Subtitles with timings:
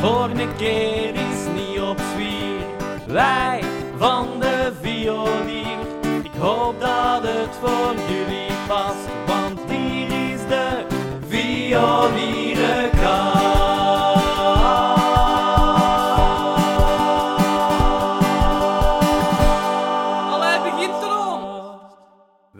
[0.00, 2.60] Volgende keer is niet op zwier.
[3.06, 3.62] Wij
[3.98, 5.78] van de violier.
[6.22, 10.86] Ik hoop dat het voor jullie past, want hier is de
[11.28, 12.65] violierenkast.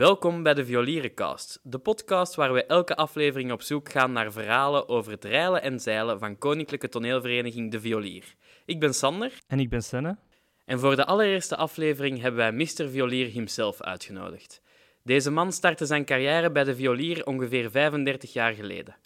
[0.06, 4.88] Welkom bij de Violierencast, de podcast waar we elke aflevering op zoek gaan naar verhalen
[4.88, 8.34] over het reilen en zeilen van Koninklijke Toneelvereniging De Violier.
[8.64, 10.16] Ik ben Sander En ik ben Senne.
[10.64, 12.88] en voor de allereerste aflevering hebben wij Mr.
[12.90, 14.62] Violier himself uitgenodigd.
[15.02, 18.96] Deze man startte zijn carrière bij de Violier ongeveer 35 jaar geleden.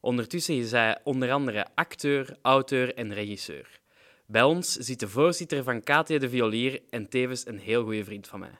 [0.00, 3.80] Ondertussen is hij onder andere acteur, auteur en regisseur.
[4.26, 8.28] Bij ons zit de voorzitter van KT de Violier en tevens een heel goede vriend
[8.28, 8.58] van mij.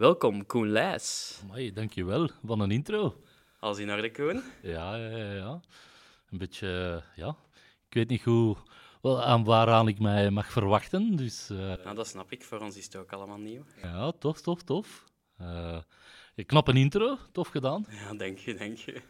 [0.00, 1.38] Welkom, Koen Leijs.
[1.42, 2.30] Amai, dankjewel.
[2.42, 3.16] Wat een intro.
[3.58, 4.42] Als in orde, Koen.
[4.62, 5.60] Ja, ja, ja, ja.
[6.30, 7.36] Een beetje, eh, ja.
[7.88, 8.56] Ik weet niet hoe,
[9.02, 11.16] wel, aan waaraan ik mij mag verwachten.
[11.16, 12.44] Dus eh, Nou, dat snap ik.
[12.44, 13.64] Voor ons is het ook allemaal nieuw.
[13.82, 15.04] ja, tof, tof, tof.
[15.38, 15.78] Eh
[16.46, 17.86] knap een intro, tof gedaan.
[17.90, 19.02] Ja, dank je, dank je.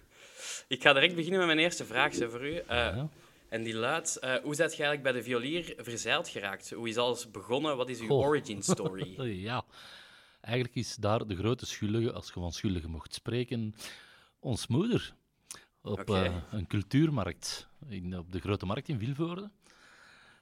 [0.69, 2.63] Ik ga direct beginnen met mijn eerste vraag zo voor u.
[2.69, 3.09] Ja.
[3.49, 6.71] En die luidt, hoe zijt je eigenlijk bij de violier verzeild geraakt?
[6.71, 7.77] Hoe is alles begonnen?
[7.77, 9.15] Wat is uw origin story?
[9.49, 9.65] Ja,
[10.41, 13.75] eigenlijk is daar de grote schuldige, als je van schuldige mocht spreken,
[14.39, 15.15] ons moeder.
[15.83, 19.51] Op eh, een cultuurmarkt in, op de Grote Markt in Vilvoorde.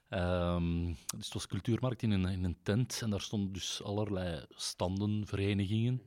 [0.09, 4.45] Ehm, dus het was cultuurmarkt in een, in een tent en daar stonden dus allerlei
[4.49, 6.01] standen, verenigingen.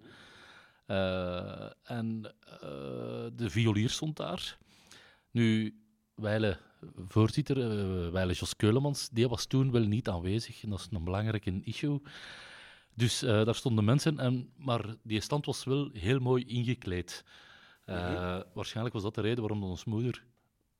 [0.87, 2.61] Eh, en eh,
[3.33, 4.59] de violier stond daar.
[5.31, 5.77] Nu,
[6.15, 6.59] Weile
[7.09, 7.57] voorzitter,
[8.13, 10.63] Weile Jos Keulemans, die was toen wel niet aanwezig.
[10.63, 12.01] En dat is een belangrijke issue.
[12.95, 17.25] Dus eh, daar stonden mensen, en, maar die stand was wel heel mooi ingekleed.
[17.85, 20.23] Eh, Waarschijnlijk was dat de reden waarom ons moeder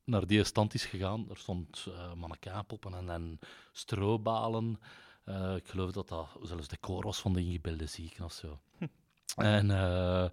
[0.03, 1.29] naar die stand is gegaan.
[1.29, 3.39] Er stond uh, en, en
[3.71, 4.79] strobalen.
[5.23, 8.59] Eh, ik geloof dat dat zelfs decor was van de ingebelde zieken of zo.
[9.35, 10.29] En eh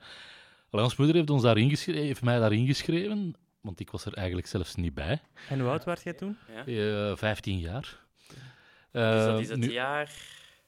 [0.70, 4.46] ons moeder heeft, ons daar ingeschreven, heeft mij daar ingeschreven, want ik was er eigenlijk
[4.46, 5.20] zelfs niet bij.
[5.48, 6.36] En hoe oud werd jij toen?
[6.66, 6.66] Ja?
[7.10, 8.04] Eh 15 jaar.
[8.90, 10.12] Dus dat is het nu, jaar...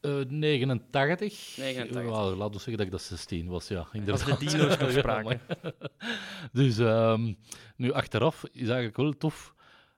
[0.02, 1.56] eh, 89.
[1.56, 2.10] 89.
[2.10, 3.78] Wauw, laten we zeggen dat ik dat 16 was, ja.
[3.78, 4.38] Als Inderdaad.
[4.40, 5.40] de dino's nog spraken.
[6.52, 7.32] dus ehm,
[7.76, 9.54] nu achteraf is eigenlijk wel tof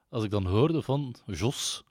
[0.09, 1.85] als ik dan hoorde van Jos,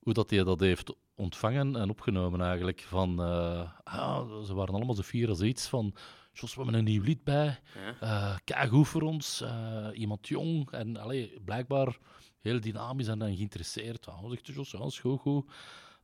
[0.00, 2.80] hoe dat hij dat heeft ontvangen en opgenomen eigenlijk.
[2.80, 5.94] Van, eh, ah, ze waren allemaal zo fier als iets van,
[6.32, 7.58] Jos, we hebben een nieuw lied bij,
[8.00, 8.38] Ja.
[8.46, 11.98] eh voor ons, eh, iemand jong en allee, blijkbaar
[12.40, 14.06] heel dynamisch en, en geïnteresseerd.
[14.06, 15.50] Ah, zegt Jos, ja, is goed, goed.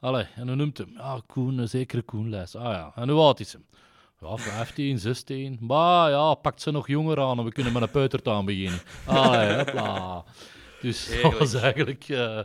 [0.04, 0.92] Allee, en hoe noemt hem?
[0.92, 2.54] Ja, Koen, een zekere Koenlijst.
[2.54, 3.66] Ah ja, en hoe oud is hem?
[4.20, 5.59] Ja, 15, 16.
[5.60, 8.81] Maar ja, pakt ze nog jonger aan en we kunnen met een peutertaan beginnen.
[9.06, 10.25] Allee, hopla.
[10.81, 12.41] Dus dat was eigenlijk eh,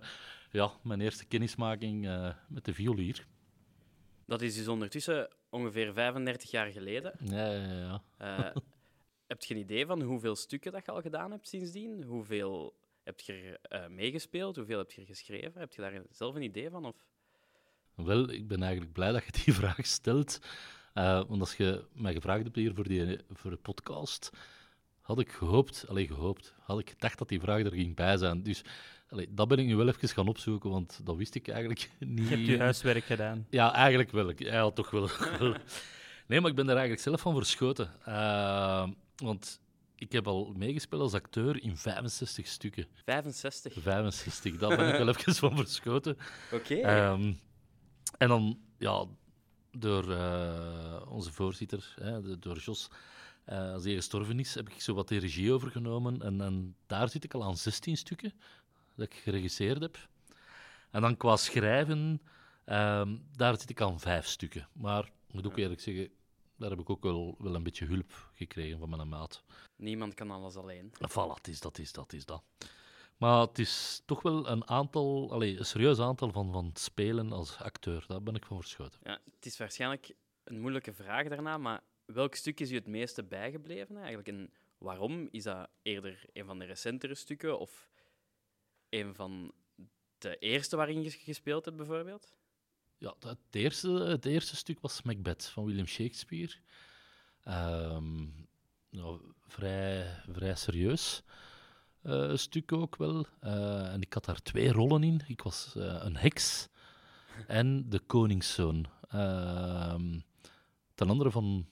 [0.52, 3.26] ja, mijn eerste kennismaking eh, met de violier.
[4.26, 7.14] Dat is dus ondertussen ongeveer 35 jaar geleden.
[7.24, 8.02] Ja, ja, ja.
[8.18, 8.56] Eh,
[9.28, 12.04] heb je een idee van hoeveel stukken dat je al gedaan hebt sindsdien?
[12.04, 14.56] Hoeveel heb je er meegespeeld?
[14.56, 15.60] Hoeveel heb je er geschreven?
[15.60, 16.86] Heb je daar zelf een idee van?
[16.86, 16.96] Of...
[18.06, 20.40] Wel, ik ben eigenlijk blij dat je die vraag stelt.
[20.94, 24.30] Eh, want als je mij gevraagd hebt hier voor, die, voor de podcast,
[25.02, 28.44] had ik gehoopt, alleen gehoopt, had ik gedacht dat die vraag er ging bij zijn.
[28.44, 28.62] Dus
[29.10, 32.30] allee, dat ben ik nu wel even gaan opzoeken, want dat wist ik eigenlijk niet.
[32.30, 33.46] Je hebt je huiswerk gedaan.
[33.50, 34.30] Ja, eigenlijk wel.
[34.30, 35.10] Ik- Ja, toch wel.
[36.28, 37.92] nee, maar ik ben daar eigenlijk zelf van verschoten.
[38.06, 39.60] Eh, want
[39.96, 42.86] ik heb al meegespeeld als acteur in 65 stukken.
[43.06, 43.74] 65.
[43.82, 46.18] 65, daar ben ik wel even van verschoten.
[46.52, 46.76] Oké.
[46.76, 47.34] Ehm,
[48.18, 49.06] en dan, ja,
[49.72, 52.90] door eh, onze voorzitter, hè, door Jos,
[53.46, 56.22] eh, als hij gestorven is, heb ik zo wat de regie overgenomen.
[56.22, 58.34] En, en daar zit ik al aan 16 stukken
[58.96, 60.10] dat ik geregisseerd heb.
[60.92, 62.22] En dan qua schrijven,
[62.66, 64.68] ehm, daar zit ik aan vijf stukken.
[64.74, 66.10] Maar ik moet ook eerlijk zeggen,
[66.56, 69.44] daar heb ik ook wel, wel een beetje hulp gekregen van mijn maat.
[69.76, 70.92] Niemand kan alles alleen.
[70.94, 72.44] Voilà, het is dat, is dat, is dat.
[73.20, 77.58] Maar het is toch wel een aantal, allee, een serieus aantal van, van spelen als
[77.58, 78.04] acteur.
[78.08, 79.00] Daar ben ik van verschoten.
[79.04, 83.24] Ja, het is waarschijnlijk een moeilijke vraag daarna, maar welk stuk is u het meeste
[83.24, 84.28] bijgebleven eigenlijk?
[84.28, 85.28] En waarom?
[85.32, 87.90] Is dat eerder een van de recentere stukken of
[88.90, 89.52] een van
[90.18, 92.34] de eerste waarin je gespeeld hebt, bijvoorbeeld?
[92.98, 96.54] Ja, het eerste, het eerste stuk was Macbeth van William Shakespeare.
[97.44, 98.28] Ehm,
[98.90, 101.24] nou, vrij, vrij serieus
[102.02, 103.26] eh, stuk ook wel.
[103.40, 105.22] Eh, en ik had daar twee rollen in.
[105.28, 106.68] Ik was eh, een heks
[107.48, 108.86] en de koningszoon.
[109.10, 110.20] Ehm
[110.96, 111.66] ten andere van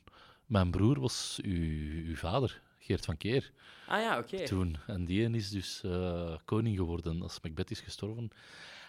[0.45, 3.51] mijn broer was uw, uw vader, Geert van Keer
[3.87, 4.45] Ah ja, oké.
[4.45, 4.77] toen.
[4.87, 5.83] En die is dus
[6.45, 8.29] koning geworden als Macbeth is gestorven.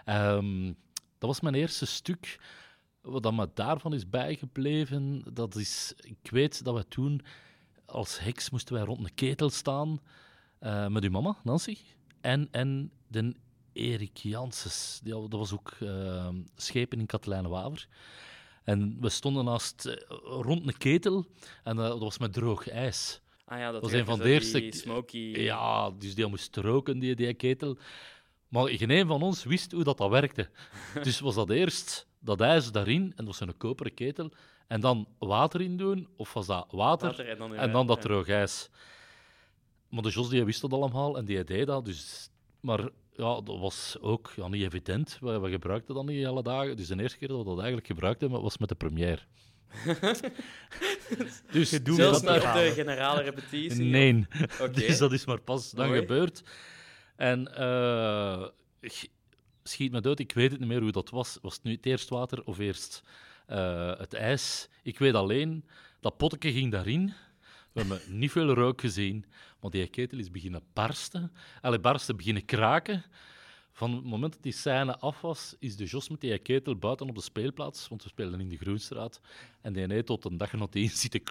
[0.05, 0.67] Ehm,
[1.19, 2.41] dat was mijn eerste stuk.
[3.01, 5.95] Wat me daarvan is bijgebleven, dat is...
[5.97, 7.23] Ik weet dat we toen
[7.87, 10.01] als heks moesten wij rond een ketel staan
[10.59, 11.77] eh, met uw mama, Nancy,
[12.21, 13.35] en, en de
[13.73, 15.01] Erik Janssens.
[15.03, 17.87] Die, dat was ook eh, schepen in Katelijne-Waver.
[18.65, 21.27] En we stonden naast, eh, rond een ketel
[21.65, 23.21] en dat was met droog ijs.
[23.45, 25.19] Ah ja, dat was een van de eerste- Smoky...
[25.19, 27.79] Ja, dus die moest roken, die, die ketel.
[28.49, 30.49] Maar geen een van ons wist hoe dat, dat werkte.
[31.03, 34.33] Dus was dat eerst dat ijs daarin, en dat was een koperen ketel,
[34.67, 38.01] en dan water in doen, of was dat water, Water en dan, en dan dat
[38.01, 38.69] droog ijs.
[39.89, 41.85] Maar de Jos die wist dat allemaal en die deed dat.
[41.85, 42.31] Dus,
[42.61, 42.81] maar
[43.13, 45.19] ja, dat was ook ja, niet evident.
[45.21, 46.77] We, we gebruikten dat niet alle dagen.
[46.77, 49.21] Dus de eerste keer dat we dat eigenlijk gebruikten, was met de première.
[51.53, 53.85] dus Zelfs naar de generale repetitie?
[53.85, 54.27] Nee,
[54.61, 54.71] Oké.
[54.73, 56.43] dus dat is maar pas dan gebeurd.
[57.17, 58.47] En eh,
[59.63, 61.39] schiet me dood, ik weet het niet meer hoe dat was.
[61.43, 63.03] Was het nu het eerst water of eerst
[63.47, 64.69] eh, het ijs?
[64.83, 65.65] Ik weet alleen,
[66.01, 67.13] dat potje ging daarin.
[67.73, 69.25] We hebben niet veel rook gezien,
[69.61, 71.33] maar die ketel is beginnen barsten.
[71.61, 73.05] Alle barsten beginnen kraken.
[73.73, 77.09] Van het moment dat die scène af was, is de Jos met die ketel buiten
[77.09, 79.21] op de speelplaats, want we speelden in de Groenstraat.
[79.61, 81.23] En die heeft tot een dag nadien zitten...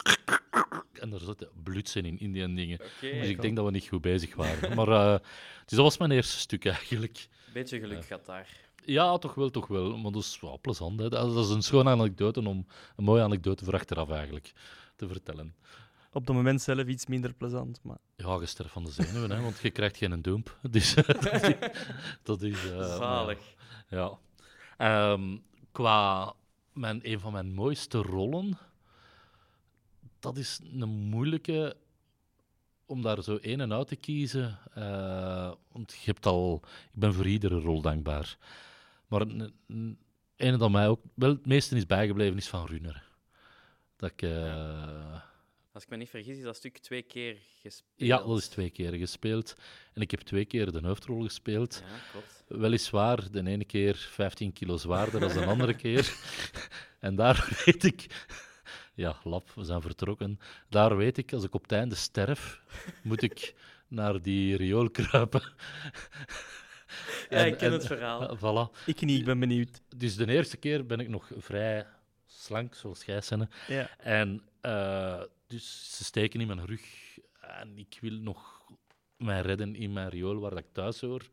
[0.99, 2.77] En daar zitten bloedsen in, in die dingen.
[3.01, 4.75] Dus ik denk dat we niet goed bezig waren.
[4.75, 5.19] Maar, eh,
[5.65, 7.27] dus dat was mijn eerste stuk eigenlijk.
[7.53, 8.49] Beetje geluk gehad daar.
[8.85, 9.97] Ja, toch wel, toch wel.
[9.97, 10.99] Maar dat is wel plezant.
[10.99, 11.09] Hè.
[11.09, 14.53] Dat dat is een schone anekdote, om, een mooie anekdote voor achteraf eigenlijk
[14.95, 15.55] te vertellen.
[16.17, 17.79] Op het moment zelf iets minder plezant.
[17.83, 20.57] Maar Ja, je sterft van de zenuwen, hè, want je krijgt geen doemp.
[20.71, 21.55] Dus dat is...
[22.23, 23.39] Dat is eh, Zalig.
[23.89, 24.17] Ja.
[24.77, 25.37] Ehm,
[25.71, 26.33] qua
[26.73, 28.57] mijn, een van mijn mooiste rollen,
[30.19, 31.77] dat is een moeilijke
[32.85, 34.59] om daar zo een en uit te kiezen.
[34.73, 38.37] eh, want je hebt al, ik ben voor iedere rol dankbaar.
[39.07, 39.97] Maar een, een,
[40.35, 43.07] ene dat mij ook wel het meeste is bijgebleven is van Runner.
[43.95, 45.21] Dat ik, eh,
[45.77, 48.09] Als ik me niet vergis, is dat stuk twee keer gespeeld.
[48.09, 49.55] ja, dat is twee keer gespeeld.
[49.93, 51.83] En ik heb twee keer de hoofdrol gespeeld.
[51.85, 52.43] Ja, klopt.
[52.47, 56.13] Weliswaar, de ene keer 15 kilo zwaarder dan de andere keer.
[56.99, 58.05] En daar weet ik...
[58.93, 60.39] Ja, lap, we zijn vertrokken.
[60.69, 62.61] Daar weet ik, als ik op het einde sterf,
[63.03, 63.55] moet ik
[63.87, 65.41] naar die riool kruipen.
[67.29, 68.37] Ja, ik ken het verhaal.
[68.37, 68.85] Voilà.
[68.85, 69.81] ik niet, ik ben benieuwd.
[69.95, 71.87] Dus de eerste keer ben ik nog vrij
[72.25, 73.47] slank, zoals jij zei.
[73.67, 73.97] Ja.
[73.97, 77.17] En eh, dus ze steken in mijn rug.
[77.41, 78.61] En ik wil nog
[79.17, 81.29] mij redden in mijn riool waar dat ik thuis hoor.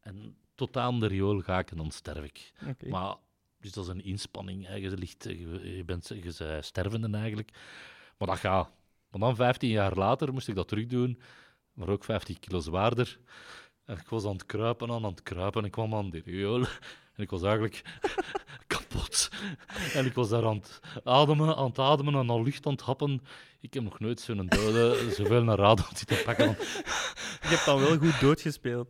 [0.00, 2.52] En tot aan de riool ga ik en dan sterf ik.
[2.88, 3.16] Maar,
[3.60, 4.66] dus dat is een inspanning.
[4.66, 4.74] hè.
[4.74, 7.50] Je, ligt, je, je bent je bent stervende eigenlijk.
[8.18, 8.70] Maar dat gaat.
[9.10, 11.20] Maar dan, 15 jaar later, moest ik dat terug doen.
[11.72, 13.18] Maar ook 50 kilo zwaarder.
[13.84, 15.60] En ik was aan het kruipen, aan het kruipen.
[15.60, 16.64] En ik kwam aan de riool.
[17.14, 17.82] En ik was eigenlijk
[18.90, 19.30] kapot.
[19.94, 22.80] En ik was daar aan het ademen, aan het ademen en al lucht aan het
[22.80, 23.22] happen.
[23.60, 26.56] Ik heb nog nooit zo'n dode zoveel naar raad aan zitten pakken.
[27.40, 28.88] Je hebt dan wel goed doodgespeeld.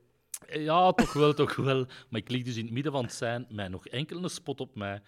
[0.52, 1.86] Ja, toch wel, toch wel.
[2.08, 4.60] Maar ik lig dus in het midden van het zijn, met nog enkel een spot
[4.60, 5.02] op mij.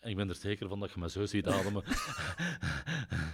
[0.00, 1.84] En ik ben er zeker van dat je me zo ziet ademen.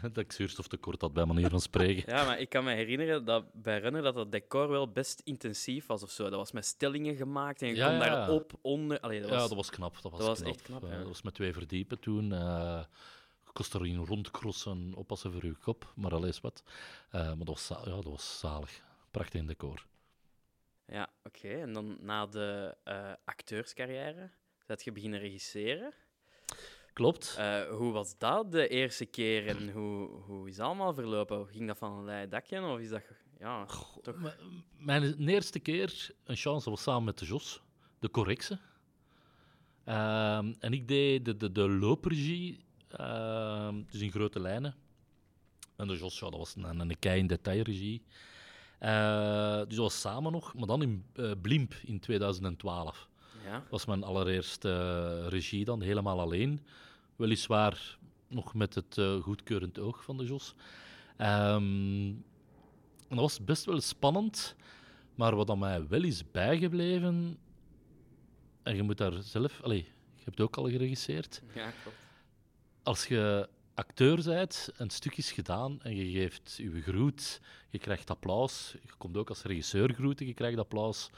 [0.12, 2.14] dat ik zuurstoftekort had, bij manier van spreken.
[2.16, 5.86] Ja, maar ik kan me herinneren dat bij Runner dat het decor wel best intensief
[5.86, 6.22] was of zo.
[6.22, 8.30] Dat was met stellingen gemaakt en je Ja, kon ja, daar ja.
[8.30, 9.00] op, onder...
[9.00, 9.42] Allee, dat was...
[9.42, 10.02] Ja, dat was knap.
[10.02, 10.52] Dat was, dat was knap.
[10.52, 10.98] echt knap, Eh, ja.
[10.98, 12.32] dat was met twee verdiepen toen.
[12.32, 12.84] eh
[13.52, 16.62] kost erin rondcrossen, oppassen voor uw kop, maar alles wat.
[17.10, 18.82] Eh, maar dat was, ja, dat was zalig.
[19.10, 19.86] Prachtig decor.
[20.86, 21.48] Ja, oké.
[21.48, 22.76] En dan na de
[23.24, 24.30] acteurscarrière,
[24.66, 25.92] zet je beginnen regisseren.
[27.00, 27.34] Klopt.
[27.38, 31.46] Eh, hoe was dat de eerste keer en hoe, hoe is het allemaal verlopen?
[31.46, 33.02] Ging dat van een leien dakje of is dat...
[33.38, 34.36] Ja, toch...
[34.76, 37.62] Mijn eerste keer een chance was samen met de Jos,
[37.98, 38.58] de correctie.
[39.84, 44.74] Ehm, en ik deed de, de, de loopregie, ehm, dus in grote lijnen.
[45.76, 48.02] En de Jos, ja, dat was een, een kei in detailregie.
[48.78, 53.08] Eh, dus dat was samen nog, maar dan in eh, Blimp in 2012
[53.44, 56.60] Ja, was mijn allereerste regie dan, helemaal alleen.
[57.20, 57.98] Weliswaar
[58.28, 60.54] nog met het eh, goedkeurend oog van de Jos.
[61.16, 62.08] Ehm,
[63.08, 64.56] en dat was best wel spannend,
[65.14, 67.38] maar wat aan mij wel is bijgebleven,
[68.62, 69.84] en je moet daar zelf, allee,
[70.14, 71.96] je hebt ook al geregisseerd, ja klopt.
[72.82, 78.10] als je acteur bent, een stuk is gedaan en je geeft je groet, je krijgt
[78.10, 81.10] applaus, je komt ook als regisseur groeten, je krijgt applaus,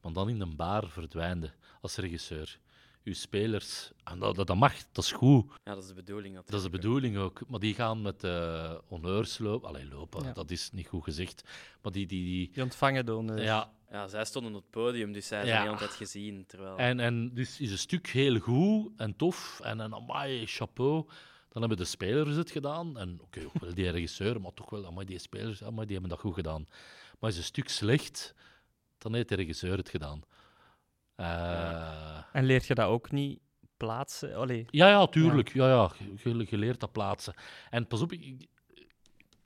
[0.00, 2.58] maar dan in een bar verdwijnde als regisseur.
[3.04, 5.46] Uw spelers, en dat, dat, dat mag, dat is goed.
[5.64, 6.34] Ja, dat is de bedoeling.
[6.34, 7.40] Dat is de bedoeling ook.
[7.48, 9.68] Maar die gaan met eh honneurs lopen.
[9.68, 10.32] Allee, lopen, Ja.
[10.32, 11.42] dat is niet goed gezegd.
[11.82, 13.26] Maar die, die, die Die ontvangen doen.
[13.26, 13.40] dus.
[13.44, 15.62] ja, Ja, zij stonden op het podium, dus zij zijn Ja.
[15.62, 16.46] niet altijd gezien.
[16.46, 16.76] Terwijl...
[16.78, 19.60] En, en dus is een stuk heel goed en tof.
[19.64, 21.08] En een amai, chapeau.
[21.48, 22.98] Dan hebben de spelers het gedaan.
[22.98, 26.10] En oké, ook wel die regisseur, maar toch wel, amai, die spelers, amai, die hebben
[26.10, 26.66] dat goed gedaan.
[27.20, 28.34] Maar is een stuk slecht,
[28.98, 30.22] dan heeft de regisseur het gedaan.
[31.14, 32.28] Eh, ja.
[32.32, 33.40] En leert je dat ook niet
[33.76, 34.34] plaatsen?
[34.36, 35.52] Allee, ja, tuurlijk.
[35.52, 35.68] Ja.
[35.68, 35.90] Ja,
[36.22, 37.34] Je, je leert dat plaatsen.
[37.70, 38.46] En pas op, ik,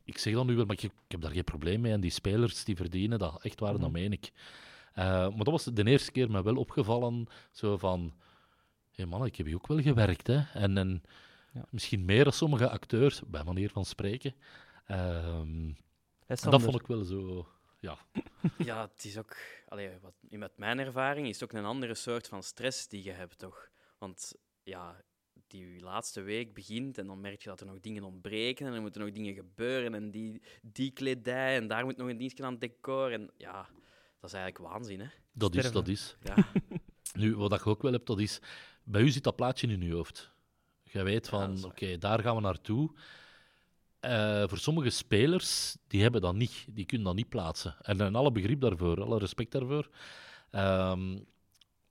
[0.04, 1.92] ik zeg dan nu wel, maar ik, ik heb daar geen probleem mee.
[1.92, 3.92] En die spelers die verdienen dat echt waar, dat Mhm.
[3.92, 4.32] meen ik.
[4.92, 7.26] Eh, maar dat was de eerste keer me wel opgevallen.
[7.52, 8.14] Zo van,
[8.92, 10.26] hé man, ik heb hier ook wel gewerkt.
[10.26, 10.40] Hè?
[10.52, 11.02] En, en
[11.52, 11.64] Ja.
[11.70, 14.35] misschien meer dan sommige acteurs, bij manier van spreken.
[14.87, 15.68] Ehm,
[16.26, 17.99] en dat vond ik wel zo, ja.
[18.59, 19.37] Ja, het is ook,
[19.68, 23.12] allee, wat, met mijn ervaring is het ook een andere soort van stress die je
[23.12, 23.68] hebt, toch?
[23.99, 25.04] Want ja,
[25.47, 28.80] die laatste week begint en dan merk je dat er nog dingen ontbreken en er
[28.80, 32.52] moeten nog dingen gebeuren en die, die kledij en daar moet nog een dienstje aan
[32.52, 33.12] het decor.
[33.12, 33.68] En ja,
[34.21, 35.06] dat is eigenlijk waanzin, hè?
[35.33, 36.16] Dat is, dat is.
[36.23, 36.35] Ja,
[37.21, 38.40] Nu, wat ik ook wel heb, dat is...
[38.83, 40.30] Bij u zit dat plaatje in uw hoofd.
[40.83, 42.90] Je weet van, oké, daar gaan we naartoe.
[44.06, 46.66] Eh, voor sommige spelers, die hebben dat niet.
[46.70, 47.76] Die kunnen dat niet plaatsen.
[47.82, 49.88] En, en alle begrip daarvoor, alle respect daarvoor.
[50.50, 51.12] Ehm,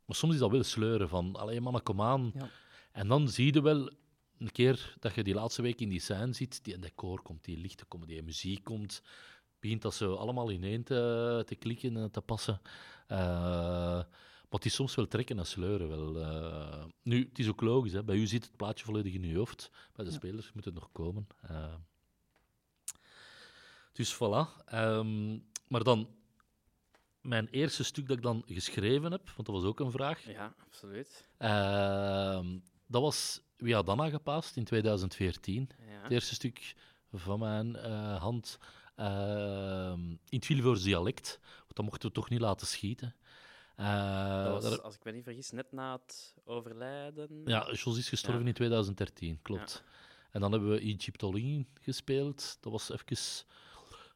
[0.06, 2.32] maar soms is dat wel sleuren van, alleen mannen, kom aan.
[2.36, 2.50] Ja.
[2.92, 3.90] En dan zie je wel
[4.38, 7.58] een keer dat je die laatste week in die scène zit, die decor komt, die
[7.58, 9.02] lichten komen, die muziek komt,
[9.60, 12.62] begint dat zo allemaal ineen te, te klikken en te passen.
[13.08, 13.18] Eh,
[14.50, 15.88] maar het is soms wel trekken en sleuren.
[15.90, 16.20] Wel.
[16.22, 16.84] eh.
[17.04, 18.04] nu, het is ook logisch, hè.
[18.04, 20.18] bij u zit het plaatje volledig in uw hoofd, bij de Ja.
[20.18, 21.28] spelers moet het nog komen.
[23.96, 24.64] Dus voilà.
[24.66, 25.38] Ehm,
[25.68, 26.10] maar dan,
[27.22, 30.54] mijn eerste stuk dat ik dan geschreven heb, want dat was ook een vraag, ja
[30.66, 31.28] absoluut.
[31.38, 35.70] Ehm, dat was Wie had Anna gepast in 2014.
[35.88, 36.02] Ja.
[36.02, 36.76] Het eerste stuk
[37.14, 38.58] van mijn eh, hand.
[38.96, 41.40] Ehm, in het Vilvoors dialect.
[41.42, 43.16] Want dat mochten we toch niet laten schieten.
[43.76, 47.42] Eh, Dat was, als ik me niet vergis, net na het overlijden.
[47.46, 48.48] ja, Jos is gestorven Ja.
[48.48, 49.84] in 2013, klopt.
[50.32, 52.58] En dan hebben we Egyptologin gespeeld.
[52.60, 53.46] Dat was even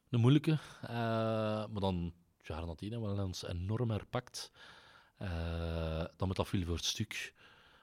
[0.09, 0.57] een moeilijke.
[0.81, 0.89] Eh,
[1.67, 4.51] maar dan, het jaar nadien, hebben we ons enorm herpakt.
[5.17, 7.33] Eh, dan met dat Vilvoort stuk.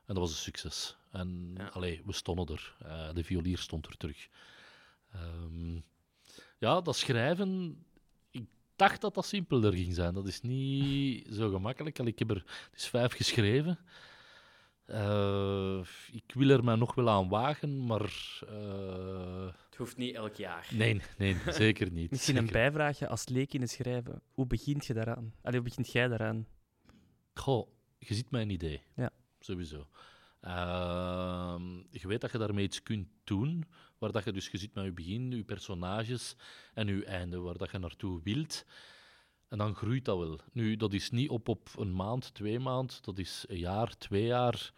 [0.06, 0.96] En dat was een succes.
[1.10, 1.66] En Ja.
[1.66, 2.76] allee, we stonden er.
[2.78, 4.28] Eh, de violier stond er terug.
[5.12, 5.74] Ehm,
[6.58, 7.78] ja, dat schrijven...
[8.30, 10.14] Ik dacht dat dat simpeler ging zijn.
[10.14, 11.98] Dat is niet zo gemakkelijk.
[11.98, 13.78] Allee, ik heb er dus vijf geschreven.
[14.86, 15.80] Eh,
[16.12, 18.40] ik wil er mij nog wel aan wagen, maar...
[18.48, 20.68] eh, Het hoeft niet elk jaar.
[20.72, 22.10] nee, nee, zeker niet.
[22.16, 24.22] Misschien een bijvraagje als leek in het schrijven.
[24.32, 25.32] Hoe begint je daaraan?
[25.42, 26.46] Allee, hoe begint jij daaraan?
[27.34, 28.80] Goh, je ziet mijn idee.
[28.96, 29.10] Ja.
[29.40, 29.86] Sowieso.
[30.40, 33.64] Ehm, je weet dat je daarmee iets kunt doen,
[33.98, 36.36] waar dat je dus je ziet met je begin, je personages
[36.74, 38.64] en je einde, waar dat je naartoe wilt.
[39.48, 40.38] En dan groeit dat wel.
[40.52, 44.24] Nu, dat is niet op op een maand, twee maand, dat is een jaar, twee
[44.24, 44.72] jaar,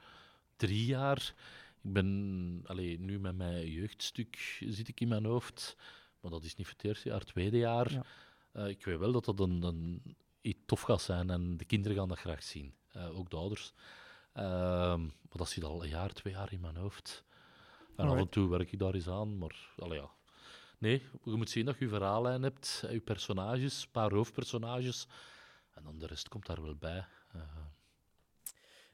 [0.57, 1.35] drie jaar.
[1.83, 5.77] Ik ben, allee, nu met mijn jeugdstuk zit ik in mijn hoofd,
[6.21, 7.93] maar dat is niet voor het eerste jaar, tweede jaar.
[7.93, 8.05] Ja.
[8.53, 10.03] Eh, ik weet wel dat dat een, een,
[10.41, 12.75] iets tof gaat zijn en de kinderen gaan dat graag zien.
[12.89, 13.73] Eh, ook de ouders.
[14.33, 17.25] Ehm, maar dat zit al een jaar, twee jaar in mijn hoofd.
[17.97, 20.11] En af en toe werk ik daar eens aan, maar allee, ja.
[20.79, 25.07] Nee, je moet zien dat je je verhaallijn hebt, eh, je personages, een paar hoofdpersonages.
[25.71, 27.07] En dan de rest komt daar wel bij.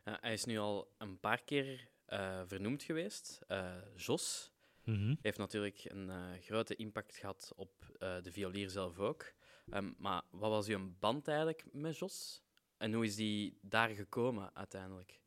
[0.05, 3.41] Ja, hij is nu al een paar keer eh, vernoemd geweest.
[3.47, 4.51] Eh, Jos
[4.85, 5.15] mhm.
[5.23, 6.11] heeft natuurlijk een
[6.41, 9.33] grote impact gehad op de violier zelf ook.
[9.71, 12.43] Ehm, maar wat was uw band eigenlijk met Jos?
[12.77, 15.23] En hoe is die daar gekomen uiteindelijk?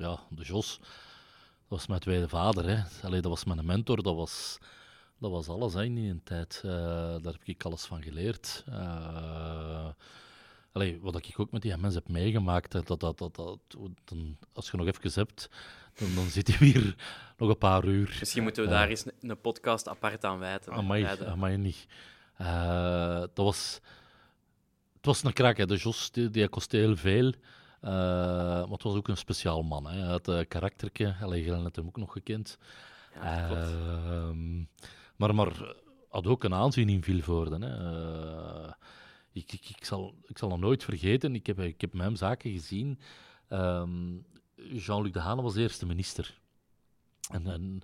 [0.00, 2.64] ja, de Jos, dat was mijn tweede vader.
[2.64, 3.06] Hè.
[3.06, 4.58] Allee, dat was mijn mentor, dat was,
[5.20, 6.60] dat was alles hè, in die tijd.
[6.64, 6.70] Eh,
[7.22, 8.64] daar heb ik alles van geleerd.
[8.68, 9.88] Eh,
[10.72, 13.58] allee, wat ik ook met die mensen heb meegemaakt, dat, dat, dat, dat,
[14.04, 15.50] dan, als je nog even hebt,
[15.94, 16.94] dan, dan zit hij hier
[17.36, 18.16] nog een paar uur.
[18.18, 18.78] Misschien moeten we Ja.
[18.78, 20.72] daar eens een, podcast apart aan wijten.
[20.72, 21.28] Amai, wijden.
[21.30, 21.86] amai niet.
[22.36, 23.80] Eh, dat was...
[24.96, 25.66] Het was een krak, hè.
[25.66, 27.32] De Jos, die, die kostte heel veel.
[27.80, 29.86] Eh, maar het was ook een speciaal man.
[29.86, 29.98] Hè.
[29.98, 31.16] Hij had een karakterke.
[31.20, 32.58] Allee, Gelen had hem ook nog gekend.
[33.14, 33.70] Ja, dat klopt.
[35.20, 35.74] Maar, maar
[36.08, 37.66] had ook een aanzien in Vilvoorde.
[37.66, 37.76] Hè.
[38.64, 38.72] Eh,
[39.32, 41.34] ik, ik, ik, zal, ik zal dat nooit vergeten.
[41.34, 42.98] Ik heb, ik heb met hem zaken gezien.
[43.48, 44.16] Ehm,
[44.54, 46.40] Jean-Luc Dehaene was eerste minister.
[47.30, 47.82] En, en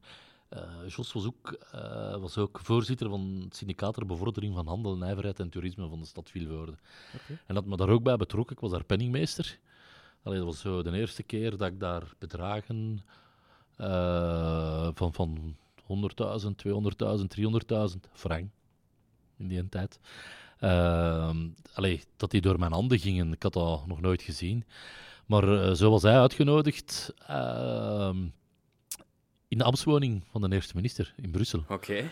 [0.49, 4.97] eh, Jos was ook, eh, was ook voorzitter van het syndicaat ter bevordering van handel,
[4.97, 6.76] nijverheid en toerisme van de stad Vilvoorde.
[7.47, 8.57] En had me daar ook bij betrokken.
[8.57, 9.59] Ik was daar penningmeester.
[10.23, 13.05] Allee, dat was zo de eerste keer dat ik daar bedragen
[14.95, 15.57] van, van
[15.88, 18.50] 100.000, 200.000, 300.000 frank
[19.38, 19.99] in die tijd.
[20.59, 21.37] Ehm,
[21.75, 24.64] allee, dat die door mijn handen gingen, ik had dat nog nooit gezien.
[25.26, 28.16] Maar eh, zo was hij uitgenodigd ehm,
[29.49, 31.64] in de ambtswoning van de eerste minister in Brussel.
[31.69, 32.11] Oké.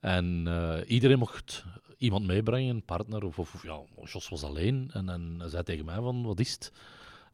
[0.00, 1.64] En eh, iedereen mocht
[1.98, 4.90] iemand meebrengen, een partner, of, of, ja, Jos was alleen.
[4.92, 6.72] En, en hij zei tegen mij van, wat is het?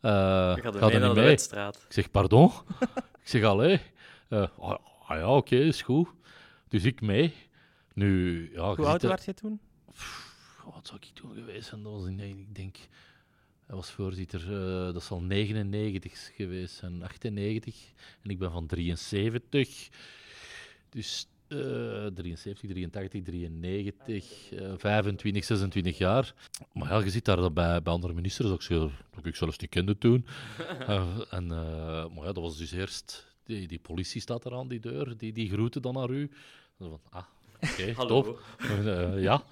[0.01, 1.33] Eh, Je gaat er niet de mee?
[1.33, 2.53] Ik zeg, pardon?
[3.23, 3.81] ik zeg, allee.
[4.29, 6.09] Ah, ah ja, oké, is goed.
[6.69, 7.35] Dus ik mee.
[7.95, 9.61] Nu, ja, Hoe oud dat- was je toen?
[9.93, 10.31] Pff,
[10.75, 11.83] Wat zou ik toen geweest zijn?
[11.83, 12.77] Dat was in, ik denk,
[13.67, 17.93] hij was voorzitter, eh, dat zal 99 geweest zijn, 98.
[18.23, 19.89] En ik ben van 73.
[20.89, 26.35] Dus eh 73, 83, 93, eh, 25, 26 jaar.
[26.73, 29.59] Maar ja, je ziet daar dat bij, bij andere ministers, dat ze- dat ik zelfs
[29.59, 30.27] niet kende toen.
[30.89, 34.69] Eh, en, eh, maar ja, dat was dus eerst, die, die politie staat er aan
[34.69, 36.31] die deur, die, die groette dan naar u.
[36.79, 37.25] Dan van, ah,
[37.71, 38.23] oké, Hallo.
[38.23, 38.43] top.
[38.59, 39.43] Eh, ja.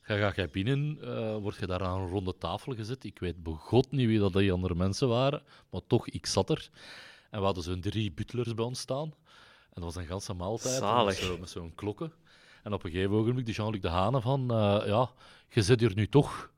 [0.00, 3.04] Ga, ga jij binnen, eh, word je daar aan een ronde tafel gezet.
[3.04, 6.70] Ik weet begot niet wie dat die andere mensen waren, maar toch, ik zat er.
[7.30, 9.14] En we hadden zo'n drie butlers bij ons staan.
[9.72, 10.74] En dat was een ganse maaltijd.
[10.78, 11.06] Zalig.
[11.20, 12.12] Met zo- met zo'n klokken.
[12.62, 15.10] En op een gegeven ogenblik de Jean-Luc de Hane van, eh, ja,
[15.48, 16.50] je zit hier nu toch.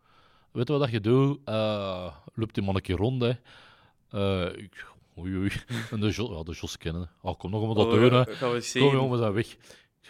[0.50, 1.38] Weet wat dat je doet?
[1.48, 3.30] Uh, loopt die man een keer rond, hè.
[4.56, 4.86] Ik,
[5.18, 5.50] oei, oei.
[5.90, 7.10] En de Jos, ja, de Jos kennen.
[7.20, 8.24] Oh, kom nog maar dat Oh, doen, hè.
[8.34, 8.82] Gaan we zien.
[8.82, 9.56] Kom jongen, zijn weg.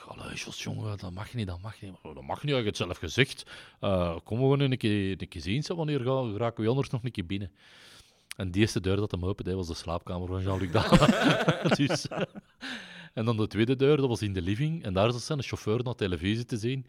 [0.06, 1.92] Allee, Jos, jongen, dat mag niet, dat mag niet.
[2.02, 3.46] "Oh, Dat mag niet, heb je het zelf gezegd.
[3.80, 7.10] Eh, kom gewoon een keer, een keer zien, wanneer gaan, raken we anders nog een
[7.10, 7.50] keer binnen.
[8.36, 10.98] En die eerste deur dat hem open deed, was de slaapkamer van Jean-Luc Daan.
[11.76, 12.06] dus,
[13.14, 14.84] en dan de tweede deur, dat was in de living.
[14.84, 16.86] En daar zat zijn chauffeur naar televisie te zien.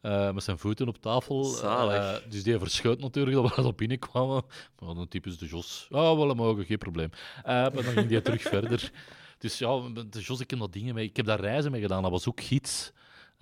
[0.00, 1.62] Eh, met zijn voeten op tafel.
[1.62, 4.42] Eh, dus die verschuit natuurlijk dat we dat binnenkwamen.
[4.78, 5.86] Maar dan typisch de Jos.
[5.90, 7.10] Ja, wel mogen, geen probleem.
[7.36, 8.92] Eh, maar dan ging die terug verder.
[9.38, 11.04] Dus ja, de Jos, ik heb dat dingen mee.
[11.04, 12.02] Ik heb daar reizen mee gedaan.
[12.02, 12.92] Dat was ook gids.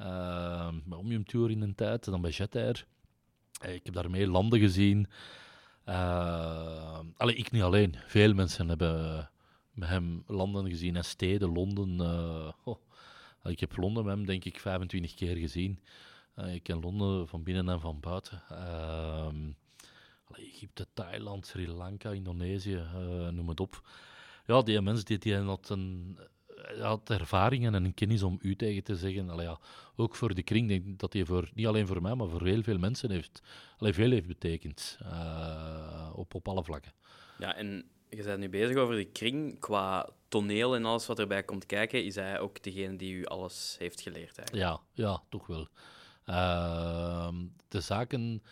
[0.00, 2.86] Uh, bij Omnium Tour in een tijd, en dan bij Jet Air.
[3.60, 5.06] Eh, ik heb daarmee landen gezien.
[5.86, 7.94] Uh, allee, ik niet alleen.
[8.06, 9.30] Veel mensen hebben
[9.70, 11.52] met hem landen gezien en steden.
[11.52, 12.00] Londen.
[12.64, 12.76] oh.
[13.44, 15.80] Ik heb Londen met hem, denk ik, 25 keer gezien.
[16.36, 18.42] Uh, ik ken Londen van binnen en van buiten.
[20.28, 23.88] Allee, Egypte, Thailand, Sri Lanka, Indonesië, uh, noem het op.
[24.46, 26.18] Ja, die mensen die, die had, een,
[26.80, 29.30] had ervaringen en een kennis om u tegen te zeggen.
[29.30, 29.58] Allee, ja,
[29.96, 32.46] ook voor de kring, denk ik dat hij voor, niet alleen voor mij, maar voor
[32.46, 33.42] heel veel mensen heeft,
[33.78, 34.98] allee, veel heeft betekend.
[35.02, 36.92] Uh, op, op alle vlakken.
[37.38, 39.58] Ja, en je bent nu bezig over de kring.
[39.58, 43.76] Qua toneel en alles wat erbij komt kijken, is hij ook degene die u alles
[43.78, 44.68] heeft geleerd eigenlijk.
[44.68, 45.68] Ja, ja toch wel.
[46.26, 47.28] Uh,
[47.68, 48.42] de zaken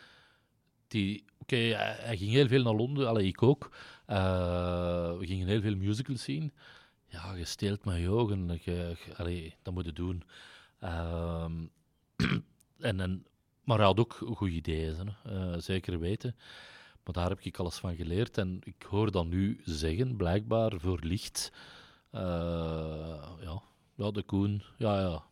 [0.89, 1.25] die...
[1.39, 3.71] Oké, hij, ging heel veel naar Londen, allee, ik ook.
[4.07, 6.53] Uh, we gingen heel veel musicals zien.
[7.07, 8.61] Ja, je steelt met je ogen.
[8.63, 10.23] Je, dat moet je doen.
[10.81, 11.45] Uh,
[12.79, 13.27] en, en,
[13.65, 16.37] maar hij had ook goede ideeën, uh, zeker weten.
[17.05, 18.39] Maar daar heb ik alles van geleerd.
[18.39, 21.53] En ik hoor dat nu zeggen, blijkbaar voor licht.
[22.13, 22.21] Uh,
[23.41, 23.63] ja,
[23.95, 24.63] ja, de Koen.
[24.77, 25.25] Ja, ja.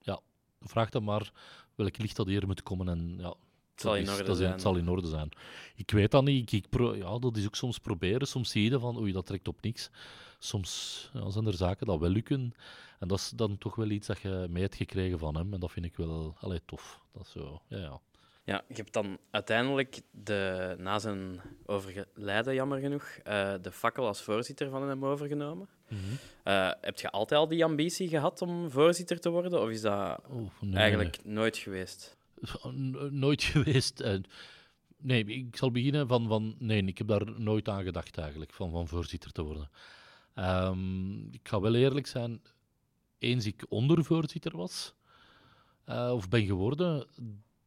[0.00, 0.20] Ja,
[0.60, 1.32] vraag dan maar
[1.78, 2.88] welk licht dat hier moet komen.
[2.88, 4.50] En ja, het zal, is, in orde zijn.
[4.52, 5.28] het zal in orde zijn.
[5.74, 6.42] Ik weet dat niet.
[6.42, 8.26] Ik, ik pro, ja, dat is ook soms proberen.
[8.26, 9.90] Soms zie je van, oei, dat trekt op niks.
[10.38, 12.54] Soms ja, zijn er zaken dat wel lukken.
[12.98, 15.54] En dat is dan toch wel iets dat je mee hebt gekregen van hem.
[15.54, 17.00] En dat vind ik wel allee, tof.
[17.12, 18.00] Dat is zo, ja, ja.
[18.48, 24.22] Ja, je hebt dan uiteindelijk de, na zijn overlijden, jammer genoeg, uh, de fakkel als
[24.22, 25.68] voorzitter van hem overgenomen.
[25.88, 26.18] Mm -hmm.
[26.44, 29.62] uh, heb je altijd al die ambitie gehad om voorzitter te worden?
[29.62, 32.16] Of is dat oh, nee, eigenlijk nooit geweest?
[33.10, 34.00] Nooit geweest.
[34.00, 34.18] Uh,
[34.96, 36.54] nee, ik zal beginnen van, van...
[36.58, 39.70] Nee, ik heb daar nooit aan gedacht eigenlijk, van, van voorzitter te worden.
[40.34, 42.42] Um, ik ga wel eerlijk zijn,
[43.18, 44.94] eens ik ondervoorzitter was,
[45.86, 47.06] of ben geworden,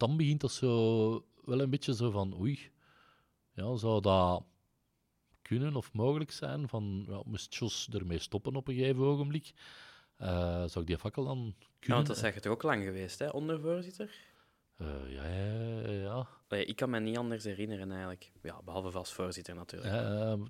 [0.02, 2.72] dan begint dat zo wel een beetje zo van, oei,
[3.52, 4.44] ja, zou dat
[5.42, 6.68] kunnen of mogelijk zijn?
[6.68, 9.52] Van, ja, moest Jos ermee stoppen op een gegeven ogenblik?
[10.22, 11.80] Uh, zou ik die fakkel dan kunnen?
[11.80, 14.16] Ja, want dat je toch ook lang geweest, hè, ondervoorzitter?
[14.78, 16.28] Uh, ja, ja, ja.
[16.48, 18.32] Allee, ik kan me niet anders herinneren eigenlijk.
[18.42, 19.94] Ja, behalve als voorzitter natuurlijk.
[19.94, 20.46] Uh,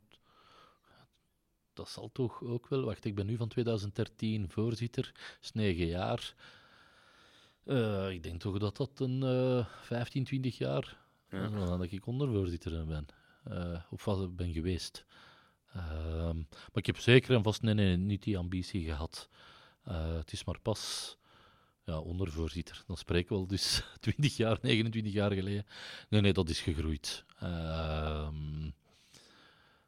[1.74, 2.84] dat zal toch ook wel...
[2.84, 5.12] Wacht, ik ben nu van 2013 voorzitter.
[5.14, 6.36] Dat is negen jaar.
[7.66, 10.98] Uh, ik denk toch dat dat een uh, 15, 20 jaar
[11.30, 11.50] ja.
[11.50, 13.06] uh, dat ik ondervoorzitter ben.
[13.52, 15.06] Uh, of wat ben geweest.
[15.74, 19.30] Ehm, maar ik heb zeker en vast nee, nee, niet die ambitie gehad.
[19.84, 21.18] Het is maar pas
[21.84, 22.84] ja, ondervoorzitter.
[22.88, 25.66] Dan spreken we al dus 20 jaar, 29 jaar geleden.
[26.10, 27.26] Nee, nee, dat is gegroeid.
[27.40, 28.70] Ehm,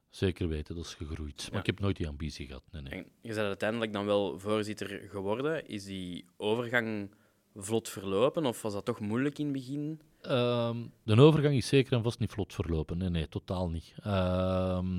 [0.09, 1.43] zeker weten, dat is gegroeid.
[1.43, 1.59] Maar Ja.
[1.59, 2.63] ik heb nooit die ambitie gehad.
[2.71, 2.91] Nee, nee.
[2.93, 5.67] En je bent uiteindelijk dan wel voorzitter geworden.
[5.67, 7.09] Is die overgang
[7.55, 10.01] vlot verlopen of was dat toch moeilijk in het begin?
[10.21, 12.97] Ehm, de overgang is zeker en vast niet vlot verlopen.
[12.97, 13.93] Nee, nee, totaal niet.
[14.03, 14.97] Ehm,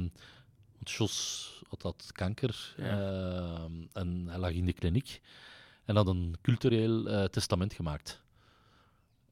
[0.75, 2.85] want Jos had dat kanker Ja.
[2.85, 5.21] ehm, en hij lag in de kliniek
[5.85, 8.23] en had een cultureel eh, testament gemaakt.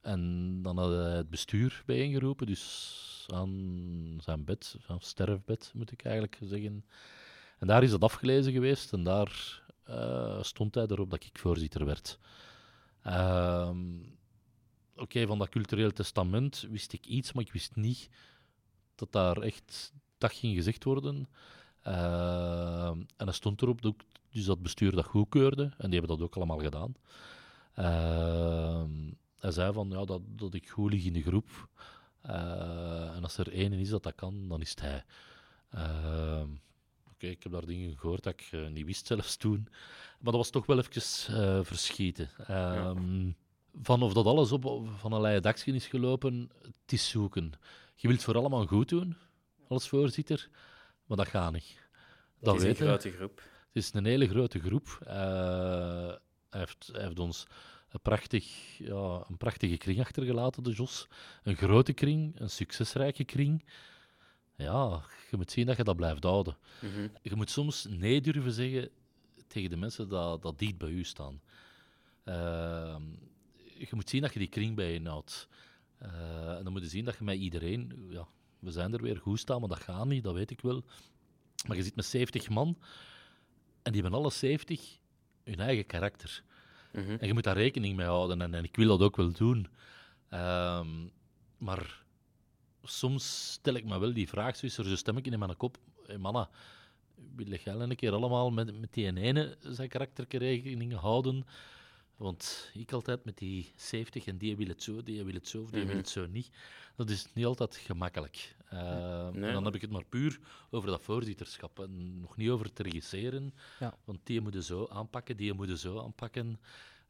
[0.01, 6.03] En dan had hij het bestuur bijeengeroepen, dus aan zijn bed, aan sterfbed moet ik
[6.03, 6.85] eigenlijk zeggen.
[7.59, 11.85] En daar is dat afgelezen geweest en daar eh, stond hij erop dat ik voorzitter
[11.85, 12.17] werd.
[13.03, 13.77] Ehm,
[14.95, 18.09] Oké, van dat cultureel testament wist ik iets, maar ik wist niet
[18.95, 21.27] dat daar echt dat ging gezegd worden.
[21.81, 23.95] Ehm, en er stond erop dat
[24.31, 26.93] dus dat bestuur dat goedkeurde, en die hebben dat ook allemaal gedaan.
[27.73, 28.89] Ehm,
[29.39, 31.69] hij zei van ja, dat, dat ik goed lig in de groep.
[32.21, 35.03] Eh, en als er één is dat dat kan, dan is het hij.
[37.29, 39.67] Ik heb daar dingen gehoord dat ik eh, niet wist zelfs toen.
[40.19, 42.29] Maar dat was toch wel even eh, verschieten.
[42.47, 43.31] Ehm,
[43.81, 47.51] Van of dat alles op van een leien dakje is gelopen, het is zoeken.
[47.95, 49.17] Je wilt voor allemaal goed doen,
[49.67, 50.49] als voorzitter,
[51.05, 51.81] maar dat gaat niet.
[52.39, 53.37] Dat het is een grote groep.
[53.37, 54.97] Het is een hele grote groep.
[55.05, 56.13] Eh,
[56.49, 57.47] hij, heeft, hij heeft ons
[57.89, 61.07] een, prachtig, ja, een prachtige kring achtergelaten, de Jos.
[61.43, 63.63] Een grote kring, een succesrijke kring.
[64.55, 66.57] Ja, je moet zien dat je dat blijft houden.
[66.81, 67.07] Mhm.
[67.21, 68.89] Je moet soms nee durven zeggen
[69.47, 71.41] tegen de mensen dat, dat dicht bij u staan.
[72.23, 73.01] Ehm,
[73.77, 75.47] je moet zien dat je die kring bij je houdt.
[75.97, 78.07] Eh, en dan moet je zien dat je met iedereen...
[78.09, 78.27] Ja,
[78.59, 80.83] we zijn er weer goed staan, maar dat gaat niet, dat weet ik wel.
[81.67, 82.77] Maar je zit met 70 man
[83.81, 84.97] en die hebben alle 70
[85.43, 86.43] hun eigen karakter.
[86.91, 87.15] Mhm.
[87.19, 88.41] En je moet daar rekening mee houden.
[88.41, 89.67] En, en ik wil dat ook wel doen.
[90.29, 90.87] Ehm,
[91.57, 92.02] maar
[92.83, 95.77] soms stel ik me wel die vraag, zo is er zo'n stemmetje in mijn kop.
[96.05, 96.49] Hey, manna,
[97.35, 101.45] wil jij een keer allemaal met, met die ene zijn karakter rekening houden?
[102.17, 105.61] Want ik altijd met die 70 en die wil het zo, die wil het zo
[105.61, 105.87] of die Mhm.
[105.87, 106.49] wil het zo niet.
[106.95, 108.55] Dat is niet altijd gemakkelijk.
[108.69, 109.47] Ehm, Nee.
[109.47, 112.79] En dan heb ik het maar puur over dat voorzitterschap en nog niet over het
[112.79, 113.53] regisseren.
[113.79, 113.97] Ja.
[114.05, 116.59] Want die moeten zo aanpakken, die moeten zo aanpakken.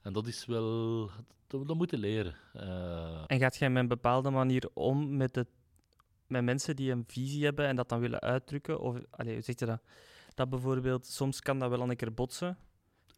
[0.02, 1.10] En dat is wel...
[1.48, 2.36] Dat, dat moeten leren.
[2.54, 5.48] Eh, En gaat jij met een bepaalde manier om met, het,
[6.28, 8.80] met mensen die een visie hebben en dat dan willen uitdrukken?
[8.80, 9.82] Of allee, hoe zeg je dat?
[10.34, 12.58] Dat bijvoorbeeld, soms kan dat wel een keer botsen,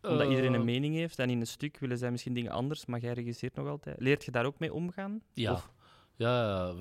[0.02, 1.20] omdat iedereen eh, een mening heeft.
[1.20, 4.00] En in een stuk willen zij misschien dingen anders, maar jij regisseert nog altijd.
[4.00, 5.22] Leert je daar ook mee omgaan?
[5.34, 5.52] Ja.
[5.52, 5.74] Of-
[6.18, 6.74] Ja,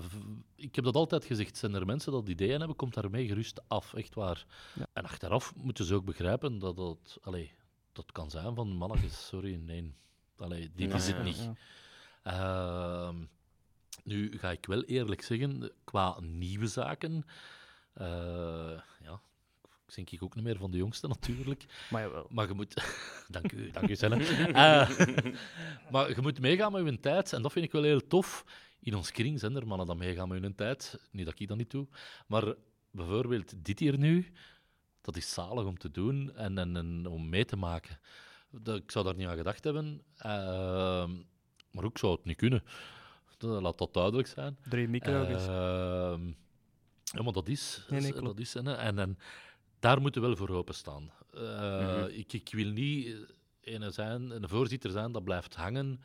[0.56, 1.56] ik heb dat altijd gezegd.
[1.56, 3.94] Zijn er mensen dat ideeën hebben, komt daarmee gerust af.
[3.94, 4.46] Echt waar.
[4.74, 4.86] Ja.
[4.92, 7.18] En achteraf moeten ze ook begrijpen dat dat...
[7.22, 7.52] Allee,
[7.92, 9.94] dat kan zijn van, mannetjes, sorry, nee.
[10.36, 11.50] Allee, dit Ja, is het ja, niet.
[12.24, 13.12] Ja.
[14.02, 17.24] Nu ga ik wel eerlijk zeggen, qua nieuwe zaken...
[17.94, 19.20] eh, ja,
[19.86, 21.64] ik denk ik ook niet meer van de jongste natuurlijk.
[21.90, 22.26] Maar jawel.
[22.30, 22.74] Maar je moet...
[23.28, 24.24] dank u, dank u, Senne.
[24.52, 24.88] Eh,
[25.90, 27.32] maar je moet meegaan met je tijd.
[27.32, 28.44] En dat vind ik wel heel tof.
[28.80, 30.98] In ons kring zijn er mannen dat meegaan met hun tijd.
[31.10, 31.86] Niet dat ik dat niet doe.
[32.26, 32.54] Maar
[32.90, 34.32] bijvoorbeeld dit hier nu,
[35.00, 37.98] dat is zalig om te doen en, en, en om mee te maken.
[38.50, 40.02] Dat, ik zou daar niet aan gedacht hebben.
[40.16, 41.10] Ehm,
[41.70, 42.62] maar ook zou het niet kunnen.
[43.44, 44.56] Laat dat duidelijk zijn.
[44.68, 45.46] Drie micro's.
[45.46, 46.26] Ehm,
[47.04, 47.84] ja, maar dat is.
[47.88, 49.18] Nee, nee, dat is en, en, en
[49.78, 51.12] daar moeten we wel voor openstaan.
[51.34, 52.08] Eh Mhm.
[52.10, 53.06] ik, ik wil niet
[53.60, 56.00] eh, een, zijn, een voorzitter zijn dat blijft hangen.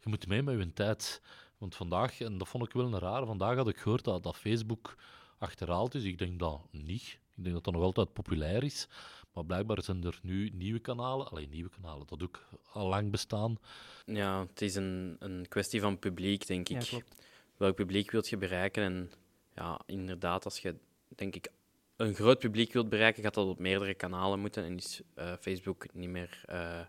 [0.00, 1.22] Je moet mee met je tijd.
[1.58, 4.36] Want vandaag, en dat vond ik wel een raar, vandaag had ik gehoord dat, dat
[4.36, 4.96] Facebook
[5.38, 6.04] achterhaald is.
[6.04, 7.18] Ik denk dat niet.
[7.36, 8.88] Ik denk dat dat nog altijd populair is.
[9.34, 11.28] Maar blijkbaar zijn er nu nieuwe kanalen.
[11.28, 13.58] Alleen nieuwe kanalen, dat ook al lang bestaan.
[14.06, 16.82] Ja, het is een, een kwestie van publiek, denk ik.
[16.82, 17.22] Ja, klopt.
[17.56, 18.82] Welk publiek wilt je bereiken?
[18.82, 19.10] En
[19.54, 20.74] ja, inderdaad, als je,
[21.08, 21.48] denk ik,
[21.96, 24.64] een groot publiek wilt bereiken, gaat dat op meerdere kanalen moeten.
[24.64, 26.80] En is eh, Facebook niet meer, eh,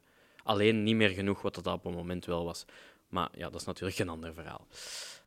[0.44, 2.66] alleen niet meer genoeg, wat dat op het moment wel was.
[3.08, 4.68] Maar ja, dat is natuurlijk een ander verhaal.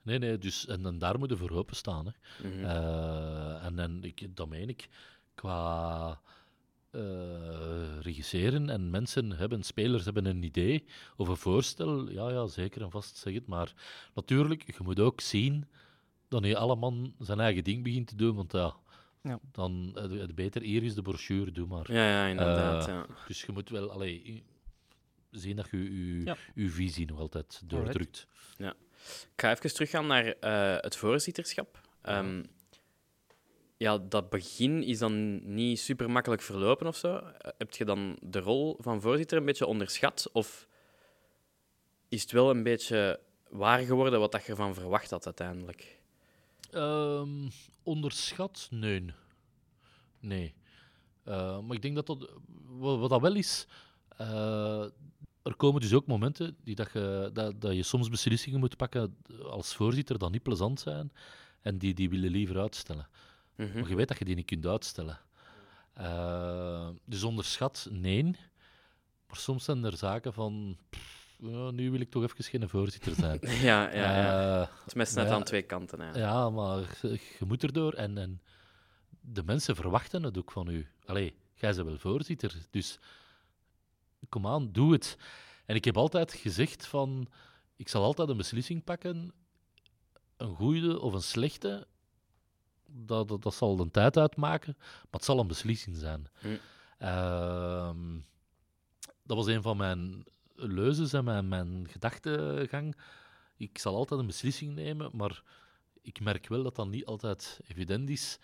[0.02, 2.06] Nee, nee, dus, en, en daar moeten we voor openstaan.
[2.06, 2.48] Hè.
[2.48, 2.64] Mhm.
[2.64, 4.88] Eh, en en ik, dat meen ik.
[5.34, 6.20] Qua
[8.00, 10.84] regisseren en mensen hebben, spelers hebben een idee
[11.16, 12.10] of een voorstel.
[12.10, 13.46] Ja, ja, zeker en vast zeg het.
[13.46, 13.72] Maar
[14.14, 15.68] natuurlijk, je moet ook zien
[16.28, 18.34] dat niet alle man zijn eigen ding begint te doen.
[18.34, 18.74] Want ja,
[19.22, 19.38] Ja.
[19.52, 21.92] dan eh, het beter hier is de brochure, doe maar.
[21.92, 22.88] ja, ja, inderdaad.
[22.88, 23.06] Eh, ja.
[23.26, 24.44] Dus je moet wel allee, i-
[25.30, 25.78] zien dat je
[26.16, 26.36] je, Ja.
[26.54, 28.26] je visie nog altijd doordrukt.
[28.58, 31.80] Ik ga even teruggaan naar eh, het voorzitterschap.
[32.02, 32.42] Ehm,
[33.78, 37.16] ja, dat begin is dan niet super makkelijk verlopen of zo.
[37.16, 40.28] Eh, Heb je dan de rol van voorzitter een beetje onderschat?
[40.32, 40.68] Of
[42.08, 46.00] is het wel een beetje waar geworden wat dat je ervan verwacht had uiteindelijk?
[46.70, 47.48] Ehm,
[47.82, 48.68] onderschat?
[48.70, 49.04] Nee.
[50.20, 50.54] Nee.
[51.24, 52.30] Eh, maar ik denk dat dat...
[52.66, 53.66] Wat, dat wel is...
[54.16, 54.84] eh,
[55.42, 59.16] er komen dus ook momenten die dat je, dat, dat je soms beslissingen moet pakken
[59.42, 61.12] als voorzitter die niet plezant zijn
[61.62, 63.08] en die, die willen liever uitstellen.
[63.58, 63.78] Mhm.
[63.78, 65.18] Maar je weet dat je die niet kunt uitstellen.
[65.92, 68.22] Eh, dus onderschat, nee.
[69.26, 70.78] Maar soms zijn er zaken van...
[70.90, 71.36] pff,
[71.72, 73.38] nu wil ik toch even geen voorzitter zijn.
[73.68, 74.60] Ja, ja, ja.
[74.60, 75.34] Eh, Het is mes net ja.
[75.34, 75.98] aan twee kanten.
[75.98, 76.16] Ja.
[76.16, 77.92] ja, maar je, je moet erdoor.
[77.92, 78.42] En, en
[79.20, 80.86] de mensen verwachten het ook van u.
[81.06, 82.98] Allee, jij bent wel voorzitter, dus
[84.28, 85.16] kom aan, doe het.
[85.66, 87.28] En ik heb altijd gezegd van...
[87.76, 89.32] Ik zal altijd een beslissing pakken,
[90.36, 91.86] een goede of een slechte.
[92.90, 96.26] Dat, dat, dat zal een tijd uitmaken, maar het zal een beslissing zijn.
[96.40, 96.56] Hm.
[96.98, 98.18] Ehm,
[99.22, 100.24] dat was een van mijn
[100.54, 102.96] leuzes en mijn, mijn gedachtegang.
[103.56, 105.42] Ik zal altijd een beslissing nemen, maar
[106.02, 108.38] ik merk wel dat dat niet altijd evident is.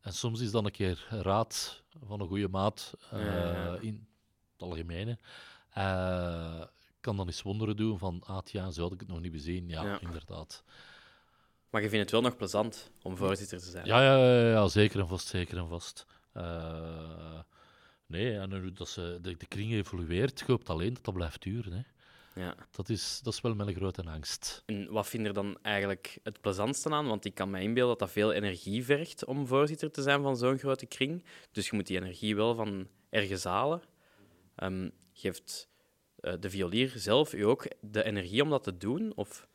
[0.00, 3.78] En soms is dan een keer raad van een goede maat eh, Ja, ja, ja.
[3.80, 4.06] in
[4.52, 5.18] het algemene.
[5.70, 6.62] eh,
[7.00, 9.68] kan dan eens wonderen doen van, ah ja, zo had ik het nog niet bezien.
[9.68, 10.00] Ja, Ja.
[10.00, 10.62] inderdaad.
[11.70, 13.86] Maar je vindt het wel nog plezant om voorzitter te zijn.
[13.86, 16.06] Ja, ja, ja, ja, zeker en vast, zeker en vast.
[16.32, 17.40] Eh,
[18.06, 21.42] nee, en nu dat ze, de, de kring evolueert, je hoopt alleen dat dat blijft
[21.42, 21.72] duren.
[21.72, 21.82] Hè.
[22.38, 22.54] Ja.
[22.70, 24.62] Dat, is, dat is wel mijn grote angst.
[24.66, 27.06] En wat vind je er dan eigenlijk het plezantste aan?
[27.06, 30.36] Want ik kan me inbeelden dat dat veel energie vergt om voorzitter te zijn van
[30.36, 31.24] zo'n grote kring.
[31.52, 33.82] Dus je moet die energie wel van ergens halen.
[34.54, 35.68] Ehm, geeft
[36.16, 39.12] eh, de violier zelf u ook de energie om dat te doen?
[39.14, 39.48] Of...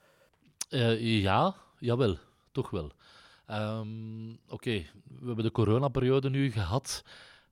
[0.70, 2.18] Eh, ja, jawel,
[2.52, 2.92] toch wel.
[3.46, 4.86] Ehm, Oké,
[5.20, 7.04] we hebben de coronaperiode nu gehad.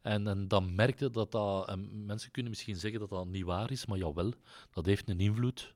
[0.02, 1.67] En, en dan merkte dat dat...
[1.67, 4.34] en mensen kunnen misschien zeggen dat dat niet waar is, maar jawel,
[4.72, 5.74] dat heeft een invloed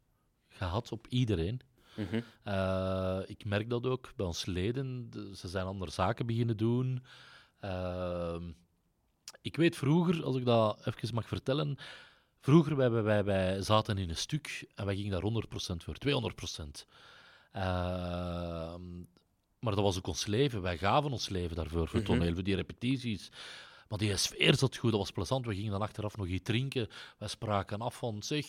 [0.50, 1.62] gehad op iedereen.
[1.96, 2.22] Mhm.
[2.44, 5.10] Eh, ik merk dat ook bij ons leden.
[5.10, 7.04] De- ze zijn andere zaken beginnen doen.
[7.60, 8.44] Ehm,
[9.42, 11.78] ik weet vroeger, als ik dat even mag vertellen.
[12.40, 15.96] Vroeger wij, wij, wij, wij zaten in een stuk en wij gingen daar 100% voor,
[15.98, 16.86] 200%.
[17.56, 18.98] Ehm,
[19.60, 20.62] maar dat was ook ons leven.
[20.62, 22.08] Wij gaven ons leven daarvoor, voor Mhm.
[22.08, 23.32] toneel, voor die repetities.
[23.90, 25.46] Maar die sfeer zat goed, dat was plezant.
[25.46, 26.88] We gingen dan achteraf nog iets drinken.
[27.18, 28.46] Wij spraken af van, zeg,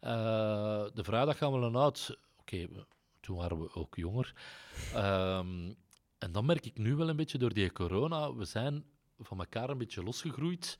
[0.00, 2.18] eh, de vrijdag gaan we dan uit.
[2.40, 2.68] Oké,
[3.20, 4.32] toen waren we ook jonger.
[4.94, 5.72] Ehm,
[6.18, 8.84] en dan merk ik nu wel een beetje door die corona, we zijn
[9.18, 10.78] van elkaar een beetje losgegroeid.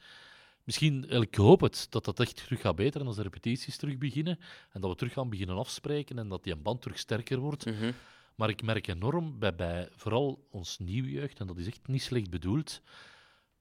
[0.65, 4.39] Misschien, ik hoop het, dat dat echt terug gaat beteren als de repetities terug beginnen.
[4.73, 7.65] En dat we terug gaan beginnen afspreken en dat die band terug sterker wordt.
[7.65, 7.93] Mhm.
[8.35, 12.03] Maar ik merk enorm bij, bij vooral ons nieuwe jeugd, en dat is echt niet
[12.03, 12.83] slecht bedoeld,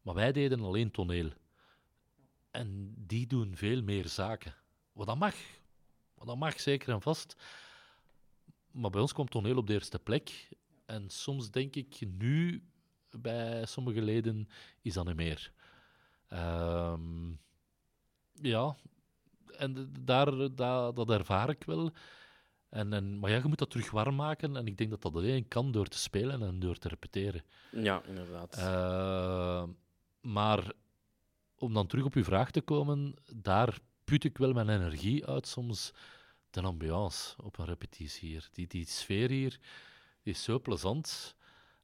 [0.02, 1.32] maar wij deden alleen toneel.
[2.52, 4.56] En die doen veel meer zaken.
[4.92, 5.36] Wat dat mag.
[6.14, 7.36] Wat dat mag, zeker en vast.
[8.72, 10.50] Maar bij ons komt toneel op de eerste plek.
[10.86, 12.64] En soms denk ik nu,
[13.10, 14.48] bij sommige leden,
[14.82, 15.52] is dat niet meer.
[16.34, 17.32] Ehm,
[18.42, 18.76] ja,
[19.58, 21.92] en daar, daar, dat ervaar ik wel.
[22.70, 24.56] En, en, maar ja, je moet dat terug warm maken.
[24.56, 27.44] En ik denk dat dat alleen kan door te spelen en door te repeteren.
[27.72, 28.58] Ja, inderdaad.
[28.58, 29.64] Eh,
[30.22, 30.72] maar
[31.58, 35.48] om dan terug op uw vraag te komen, daar put ik wel mijn energie uit
[35.48, 35.92] soms.
[36.50, 38.50] De ambiance op een repetitie hier.
[38.52, 39.60] Die, die sfeer hier
[40.24, 41.36] die is zo plezant.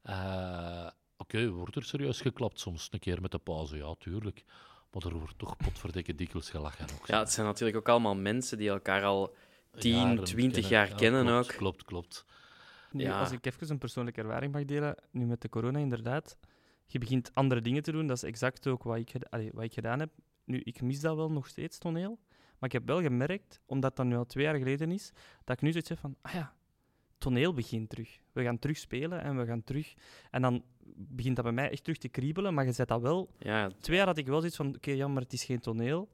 [0.02, 0.88] Eh,
[1.22, 3.78] Oké, wordt er serieus geklapt soms een keer met de pauze?
[3.78, 4.44] Ja, tuurlijk.
[4.92, 7.08] Maar er wordt toch potverdikke dikwijls gelachen ook.
[7.08, 9.36] ja, het zijn natuurlijk ook allemaal mensen die elkaar al
[9.72, 11.56] 10, Jaren 20 jaar kennen klopt, ook.
[11.58, 12.26] Klopt, klopt.
[12.92, 13.20] Nu, Ja.
[13.20, 16.38] Als ik even een persoonlijke ervaring mag delen, nu met de corona inderdaad,
[16.86, 18.08] je begint andere dingen te doen.
[18.08, 20.10] Dat is exact ook wat ik, allee, wat ik gedaan heb.
[20.44, 22.20] Nu, ik mis dat wel nog steeds, toneel.
[22.30, 25.12] Maar ik heb wel gemerkt, omdat dat nu al twee jaar geleden is,
[25.44, 26.54] dat ik nu zoiets heb van, ah ja,
[27.20, 28.20] toneel begint terug.
[28.32, 29.94] We gaan terug spelen en we gaan terug...
[30.32, 30.64] En dan
[30.96, 33.30] begint dat bij mij echt terug te kriebelen, maar je zet dat wel...
[33.40, 36.10] Ja, Twee jaar had ik wel zoiets van, oké, jammer, het is geen toneel.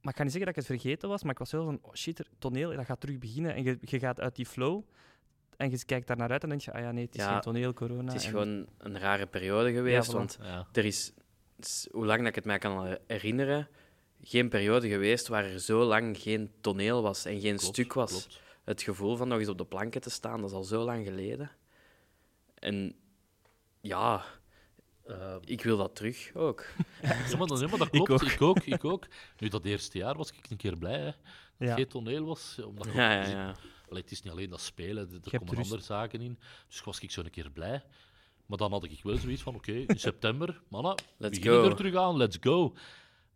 [0.00, 1.78] Maar ik ga niet zeggen dat ik het vergeten was, maar ik was wel van,
[1.82, 3.54] oh shit, toneel, dat gaat terug beginnen.
[3.54, 4.82] En je, je gaat uit die flow
[5.56, 7.32] en je kijkt daar naar uit en denk je, ah ja, nee, het is Ja,
[7.32, 8.04] geen toneel, corona.
[8.12, 10.12] het is en- gewoon een rare periode geweest.
[10.12, 10.66] Want Ja.
[10.72, 11.12] er is,
[11.90, 13.68] hoe lang dat ik het mij kan herinneren,
[14.22, 18.10] geen periode geweest waar er zo lang geen toneel was en geen Klopt, stuk was.
[18.10, 18.40] klopt.
[18.64, 21.06] Het gevoel van nog eens op de planken te staan, dat is al zo lang
[21.06, 21.50] geleden.
[22.54, 22.94] En
[23.80, 24.24] ja,
[25.04, 26.64] eh, ik wil dat terug ook.
[27.02, 28.10] Ja, maar, maar dat Ik klopt.
[28.10, 28.22] ook.
[28.22, 28.58] Ik ook.
[28.64, 29.06] ik ook.
[29.38, 31.14] Nu, dat eerste jaar was ik een keer blij hè, dat
[31.58, 31.74] het Ja.
[31.74, 32.58] geen toneel was.
[32.64, 33.54] Omdat Ja, ja, ja.
[33.88, 36.38] Allee, het is niet alleen dat spelen, er komen andere zaken in.
[36.68, 37.82] Dus was ik zo een keer blij.
[38.46, 41.70] Maar dan had ik wel zoiets van, oké, in september, mannen, we Let's beginnen go.
[41.70, 42.74] er terug aan, let's go.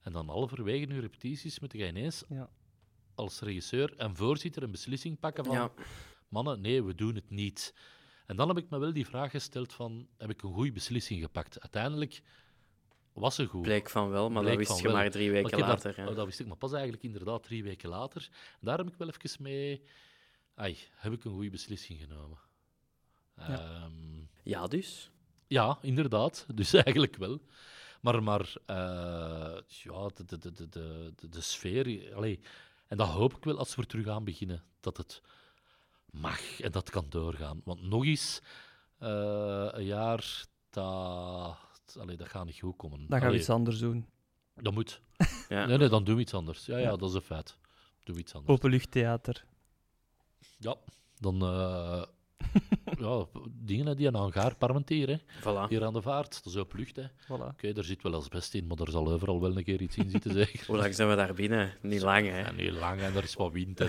[0.03, 2.49] En dan halverwege nu repetities moet je ineens Ja.
[3.17, 5.73] Als regisseur en voorzitter een beslissing pakken van, Ja,
[6.29, 7.75] mannen, nee, we doen het niet.
[8.27, 11.23] En dan heb ik me wel die vraag gesteld van, heb ik een goede beslissing
[11.23, 11.61] gepakt?
[11.61, 12.23] Uiteindelijk
[13.13, 13.63] was ze goed.
[13.63, 14.97] Bleek van wel, maar Bleek dat wist je wel.
[14.97, 15.95] maar drie weken later.
[15.97, 18.29] Dat, oh, dat wist ik maar pas eigenlijk inderdaad drie weken later.
[18.33, 19.83] En daar heb ik wel even mee...
[20.55, 22.39] Ai, heb ik een goede beslissing genomen.
[23.37, 23.47] Ja.
[23.49, 23.91] Ja,
[24.43, 25.11] Ja, dus.
[25.47, 26.47] ja inderdaad.
[26.55, 27.41] Dus eigenlijk wel.
[28.01, 32.15] Maar, maar eh, ja, de, de, de, de, de, de, de sfeer...
[32.15, 32.41] Allee,
[32.87, 34.63] en dat hoop ik wel als we er terug aan beginnen.
[34.81, 35.23] Dat het
[36.11, 37.61] mag en dat kan doorgaan.
[37.65, 38.41] Want nog eens
[38.99, 43.07] eh, een jaar, dat, allee, dat gaat niet goed komen.
[43.09, 44.07] Dan gaan we iets anders doen.
[44.55, 45.01] Dat moet.
[45.49, 45.67] Ja.
[45.67, 46.67] Nee, nee, dan doen we iets anders.
[46.67, 46.97] Ja, ja, Ja.
[46.97, 47.57] dat is een feit.
[48.05, 48.53] Doen we iets anders.
[48.53, 49.45] Openluchttheater.
[50.59, 50.77] Ja,
[51.19, 51.43] dan...
[51.43, 52.03] eh,
[52.99, 54.55] ja, dingen die aan hangaar.
[55.41, 55.69] Voilà.
[55.69, 56.97] Hier aan de vaart, dat is open lucht.
[56.97, 57.05] Hè.
[57.29, 57.73] Oké, Voilà.
[57.73, 60.33] daar zit wel asbest in, maar er zal overal wel een keer iets in zitten,
[60.45, 60.67] zeker.
[60.67, 61.73] Hoe lang zijn we daar binnen?
[61.83, 62.43] Niet lang, hè?
[62.55, 63.81] Heel lang en er is wat wind.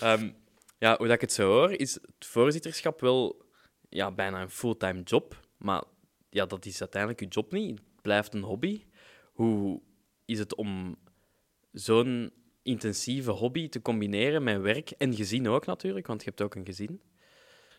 [0.00, 0.30] Ehm,
[0.78, 3.42] ja, hoe dat ik het zo hoor, is het voorzitterschap wel
[3.88, 5.40] ja, bijna een fulltime job.
[5.56, 5.82] Maar
[6.30, 7.78] ja, dat is uiteindelijk je job niet.
[7.78, 8.82] Het blijft een hobby.
[9.32, 9.80] Hoe
[10.24, 10.96] is het om
[11.72, 12.32] zo'n
[12.68, 16.64] intensieve hobby te combineren met werk en gezin ook natuurlijk, want je hebt ook een
[16.64, 17.00] gezin.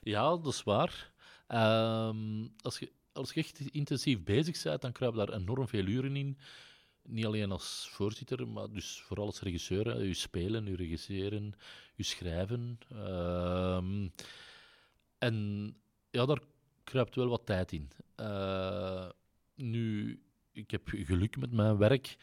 [0.02, 1.12] ja, dat is waar.
[1.48, 6.16] Ehm, als, je, als je echt intensief bezig bent, dan kruipen daar enorm veel uren
[6.16, 6.38] in.
[7.04, 10.04] Niet alleen als voorzitter, maar dus vooral als regisseur.
[10.04, 11.54] Je spelen, je regisseren,
[11.96, 12.80] je schrijven.
[12.90, 14.08] Ehm,
[15.18, 15.76] en
[16.10, 16.42] ja, daar
[16.84, 17.90] kruipt wel wat tijd in.
[18.16, 19.10] Eh,
[19.56, 20.20] nu,
[20.52, 22.18] ik heb geluk met mijn werk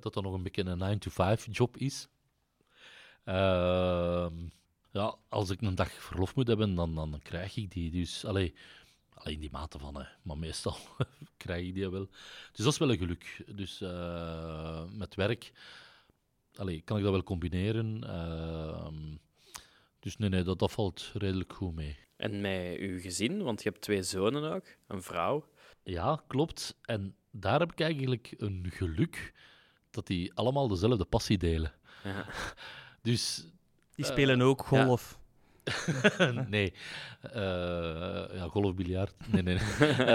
[0.00, 2.08] dat dat nog een beetje een 9-to-5 job is.
[3.24, 4.34] Ehm,
[4.90, 7.90] ja, als ik een dag verlof moet hebben, dan, dan krijg ik die.
[7.90, 8.54] Dus, allee,
[9.14, 10.76] alleen die mate van, hè, maar meestal
[11.36, 12.08] krijg ik die wel.
[12.52, 13.44] Dus dat is wel een geluk.
[13.46, 15.52] Dus eh, met werk
[16.58, 18.04] allee, kan ik dat wel combineren.
[18.04, 19.16] Ehm,
[20.00, 21.96] dus nee, nee, dat, dat valt redelijk goed mee.
[22.16, 25.44] En met je gezin, want je hebt twee zonen ook, een vrouw.
[25.90, 26.76] Ja, klopt.
[26.82, 29.32] En daar heb ik eigenlijk een geluk
[29.90, 31.72] dat die allemaal dezelfde passie delen.
[32.04, 32.24] Ja.
[33.02, 33.46] Dus
[33.94, 34.84] Die Eh, spelen ook ja.
[34.84, 35.18] golf.
[36.48, 36.72] nee.
[37.20, 37.40] Eh,
[38.34, 39.14] ja, golf, biljart.
[39.28, 39.58] Nee, nee.
[39.78, 39.90] nee.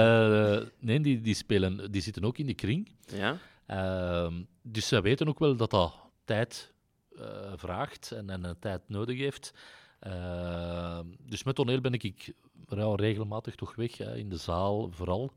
[0.59, 2.91] Eh, nee, die, die, spelen, die zitten ook in de kring.
[3.05, 3.38] Ja?
[3.65, 5.93] Ehm, dus zij weten ook wel dat dat
[6.25, 6.73] tijd
[7.17, 9.53] eh, vraagt en, en een tijd nodig heeft.
[9.99, 12.33] Ehm, dus met toneel ben ik
[12.77, 15.31] ja, regelmatig toch weg, hè, in de zaal vooral.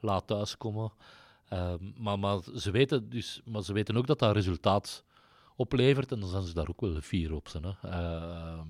[0.00, 0.92] Laat thuiskomen.
[1.48, 5.04] Ehm, maar, maar, ze weten dus, maar ze weten ook dat dat resultaat
[5.56, 7.48] oplevert en dan zijn ze daar ook wel fier op.
[7.48, 7.88] Zijn, hè.
[7.88, 8.68] Ehm,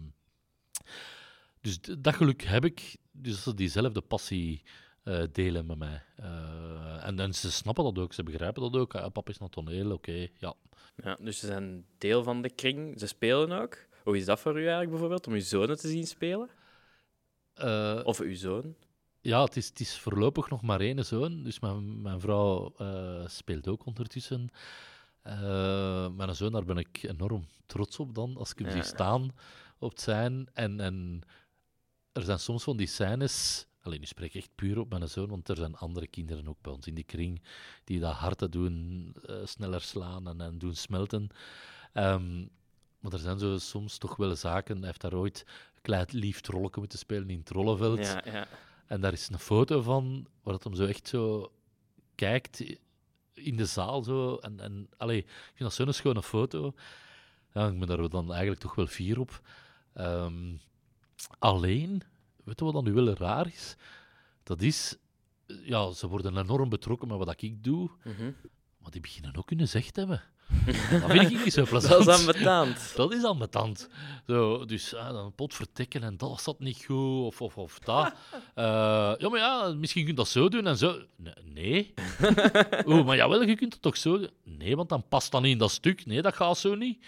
[1.60, 2.96] dus dat geluk heb ik.
[3.12, 4.62] Dus dat ze diezelfde passie
[5.02, 6.02] eh, delen met mij.
[6.16, 8.94] Eh, en, en ze snappen dat ook, ze begrijpen dat ook.
[8.94, 10.54] Ah, papa is naar toneel, oké, ja.
[10.96, 11.18] ja.
[11.20, 13.00] Dus ze zijn deel van de kring.
[13.00, 13.76] Ze spelen ook.
[14.04, 16.48] Hoe is dat voor u eigenlijk bijvoorbeeld, om uw zonen te zien spelen?
[17.60, 18.74] Eh, Of uw zoon?
[19.20, 21.42] ja, het is, het is voorlopig nog maar één zoon.
[21.42, 24.48] Dus mijn, mijn vrouw eh, speelt ook ondertussen.
[25.22, 28.72] Eh, mijn zoon, daar ben ik enorm trots op dan, als ik hem Ja.
[28.72, 29.30] zie staan
[29.78, 30.48] op het zijn.
[30.52, 31.20] En, en
[32.12, 33.64] er zijn soms van die scènes...
[33.82, 36.60] Alleen, nu spreek ik echt puur op mijn zoon, want er zijn andere kinderen ook
[36.60, 37.42] bij ons in die kring
[37.84, 41.28] die dat harten doen, sneller slaan en, en doen smelten.
[41.92, 42.38] Ehm,
[43.00, 44.76] maar er zijn zo soms toch wel zaken.
[44.76, 45.44] Hij heeft daar ooit
[45.80, 47.98] klein lief trolletje moeten spelen in het rollenveld.
[47.98, 48.46] Ja, ja.
[48.86, 51.52] En daar is een foto van waar het hem zo echt zo
[52.14, 52.64] kijkt
[53.32, 54.02] in de zaal.
[54.02, 54.36] Zo.
[54.36, 56.74] En, en allee, ik vind dat zo'n schone foto.
[57.52, 59.40] Ja, ik ben daar dan eigenlijk toch wel fier op.
[59.92, 60.54] Ehm,
[61.38, 62.02] alleen,
[62.44, 63.76] weet je wat dan nu wel raar is?
[64.42, 64.96] Dat is,
[65.46, 68.32] ja, ze worden enorm betrokken met wat ik doe, Mhm.
[68.78, 70.22] maar die beginnen ook hun zegt hebben.
[71.00, 72.04] Dat vind ik niet zo plezant.
[72.04, 72.92] Dat is ambetant.
[72.96, 73.88] Dat is ambetant.
[74.26, 77.78] Zo, dus ah, dan een pot vertikken en dat zat niet goed, of, of, of
[77.78, 78.12] dat.
[78.54, 78.64] Eh,
[79.18, 81.02] ja, maar ja, misschien kun je dat zo doen en zo.
[81.44, 81.94] Nee.
[82.86, 84.30] Oeh, maar jawel, je kunt het toch zo doen?
[84.44, 86.06] Nee, want dan past dat niet in dat stuk.
[86.06, 87.06] Nee, dat gaat zo niet.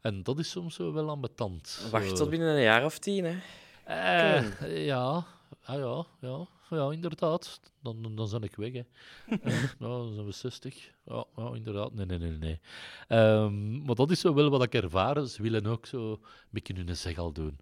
[0.00, 1.88] En dat is soms zo wel ambetant.
[1.90, 3.36] Wacht tot binnen een jaar of tien, hè.
[3.84, 5.26] Eh, ja.
[5.64, 7.60] Ah, ja, ja, ja, inderdaad.
[7.82, 8.72] Dan, dan, dan ben ik weg.
[8.72, 8.82] Hè.
[9.50, 10.90] Ja, nou, dan zijn we 60.
[11.04, 11.92] Ja, ja, inderdaad.
[11.92, 12.30] Nee, nee, nee.
[12.38, 12.60] nee.
[13.08, 15.28] Ehm, maar dat is zo wel wat ik ervaren.
[15.28, 16.18] Ze willen ook zo een
[16.50, 17.58] beetje hun zeg al doen.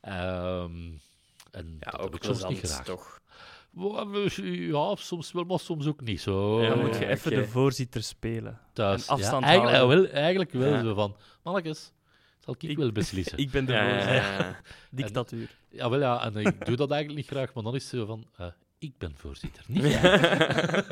[0.00, 0.90] Ehm,
[1.50, 2.84] en Ja, dat ook heb ik soms niet graag.
[2.84, 3.20] toch?
[4.46, 6.62] Ja, soms wel, maar soms ook niet zo.
[6.62, 7.40] Ja, Dan moet je even oké.
[7.40, 8.60] de voorzitter spelen.
[8.72, 9.06] thuis.
[9.06, 10.02] en afstand ja, eigenlijk, houden.
[10.02, 10.82] wel, eigenlijk wel Ja.
[10.82, 11.92] zo van, mannetjes,
[12.44, 13.38] zal ik, Ik- wel beslissen.
[13.38, 14.44] Ik ben de Ja, ja, voorzitter.
[14.44, 14.56] ja.
[14.90, 15.56] Dictatuur.
[15.70, 18.06] Ja, wel ja, en ik doe dat eigenlijk niet graag, maar dan is het zo
[18.06, 18.46] van, eh,
[18.78, 20.84] ik ben voorzitter, niet jij.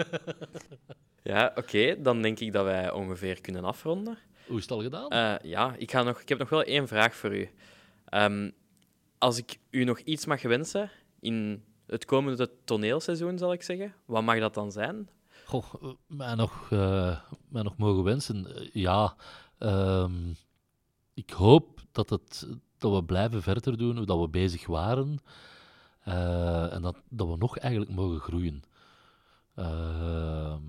[1.22, 2.03] Ja, oké.
[2.03, 4.18] Dan denk ik dat wij ongeveer kunnen afronden.
[4.46, 5.09] Hoe is het al gedaan?
[5.11, 7.51] Eh, ja, ik, ga nog, ik heb nog wel één vraag voor u.
[8.05, 8.51] Ehm,
[9.18, 10.90] als ik u nog iets mag wensen
[11.20, 15.09] in het komende toneelseizoen, zal ik zeggen, wat mag dat dan zijn?
[15.44, 18.68] Goh, eh, mij nog, eh, mij nog mogen wensen.
[18.72, 19.14] Ja,
[19.59, 20.12] ehm,
[21.20, 22.46] ik hoop dat, het,
[22.78, 25.18] dat we blijven verder doen hoe dat we bezig waren.
[26.04, 28.62] eh, en dat, dat we nog eigenlijk mogen groeien.
[29.54, 30.62] Ehm,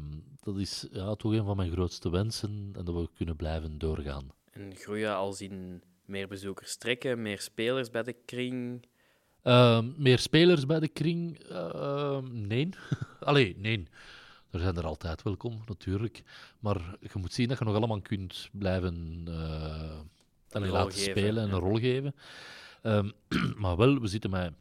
[0.43, 2.69] dat is ja, toch een van mijn grootste wensen.
[2.73, 4.27] En dat we kunnen blijven doorgaan.
[4.51, 8.85] En groeien als in meer bezoekers trekken, meer spelers bij de kring.
[9.41, 11.39] Ehm, meer spelers bij de kring?
[11.39, 12.69] Ehm, nee.
[13.19, 13.87] Allee, nee.
[14.51, 16.23] Er zijn er altijd welkom, natuurlijk.
[16.59, 19.99] Maar je moet zien dat je nog allemaal kunt blijven eh,
[20.55, 21.53] allee, laten geven, spelen en ja.
[21.53, 22.15] een rol geven.
[22.81, 23.09] Ehm,
[23.61, 24.53] maar wel, we zitten met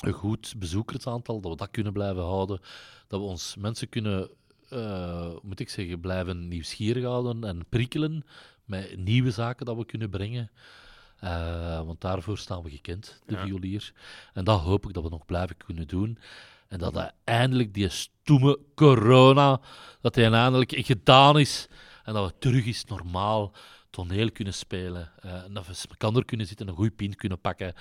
[0.00, 2.60] een goed bezoekersaantal, dat we dat kunnen blijven houden.
[3.06, 4.30] Dat we ons mensen kunnen,
[4.68, 8.24] eh, moet ik zeggen, blijven nieuwsgierig houden en prikkelen
[8.64, 10.50] met nieuwe zaken dat we kunnen brengen.
[11.18, 13.44] Eh, want daarvoor staan we gekend, de Ja.
[13.44, 13.92] violier.
[14.32, 16.18] En dat hoop ik dat we nog blijven kunnen doen.
[16.68, 19.60] En dat eindelijk die stoeme corona,
[20.00, 21.68] dat die eindelijk gedaan is.
[22.04, 23.52] En dat we terug eens normaal
[23.94, 25.12] toneel kunnen spelen.
[25.20, 27.74] eh, en dat we eens met elkaar kunnen zitten, een goede pint kunnen pakken,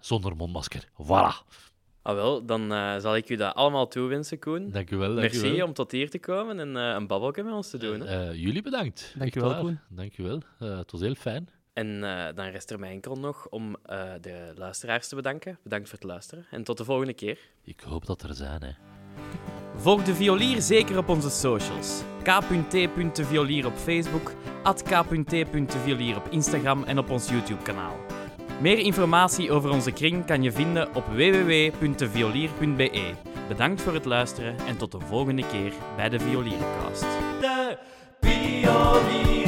[0.00, 0.84] zonder mondmasker.
[1.02, 1.58] Voilà.
[2.02, 4.70] Ah wel, dan eh, zal ik u dat allemaal toewensen, Koen.
[4.70, 5.08] Dank u wel.
[5.14, 5.66] Dank u Merci wel.
[5.66, 8.00] om tot hier te komen en eh, een babbelje met ons te doen.
[8.00, 8.28] hè.
[8.30, 9.14] Eh, jullie bedankt.
[9.18, 9.60] Dank u wel.
[9.60, 9.80] Koen.
[9.88, 10.40] Dank u wel.
[10.58, 11.48] Eh, het was heel fijn.
[11.72, 15.58] En eh, dan rest er mij enkel nog om eh, de luisteraars te bedanken.
[15.62, 17.38] Bedankt voor het luisteren en tot de volgende keer.
[17.62, 18.70] Ik hoop dat er zijn, hè.
[19.76, 22.02] Volg de violier zeker op onze socials.
[22.22, 27.96] k.t.violier op Facebook, k.t.violier op Instagram en op ons YouTube-kanaal.
[28.60, 33.14] Meer informatie over onze kring kan je vinden op www.violier.be.
[33.48, 37.06] Bedankt voor het luisteren en tot de volgende keer bij de Violiercast.
[37.40, 37.78] De
[38.20, 39.39] Violier.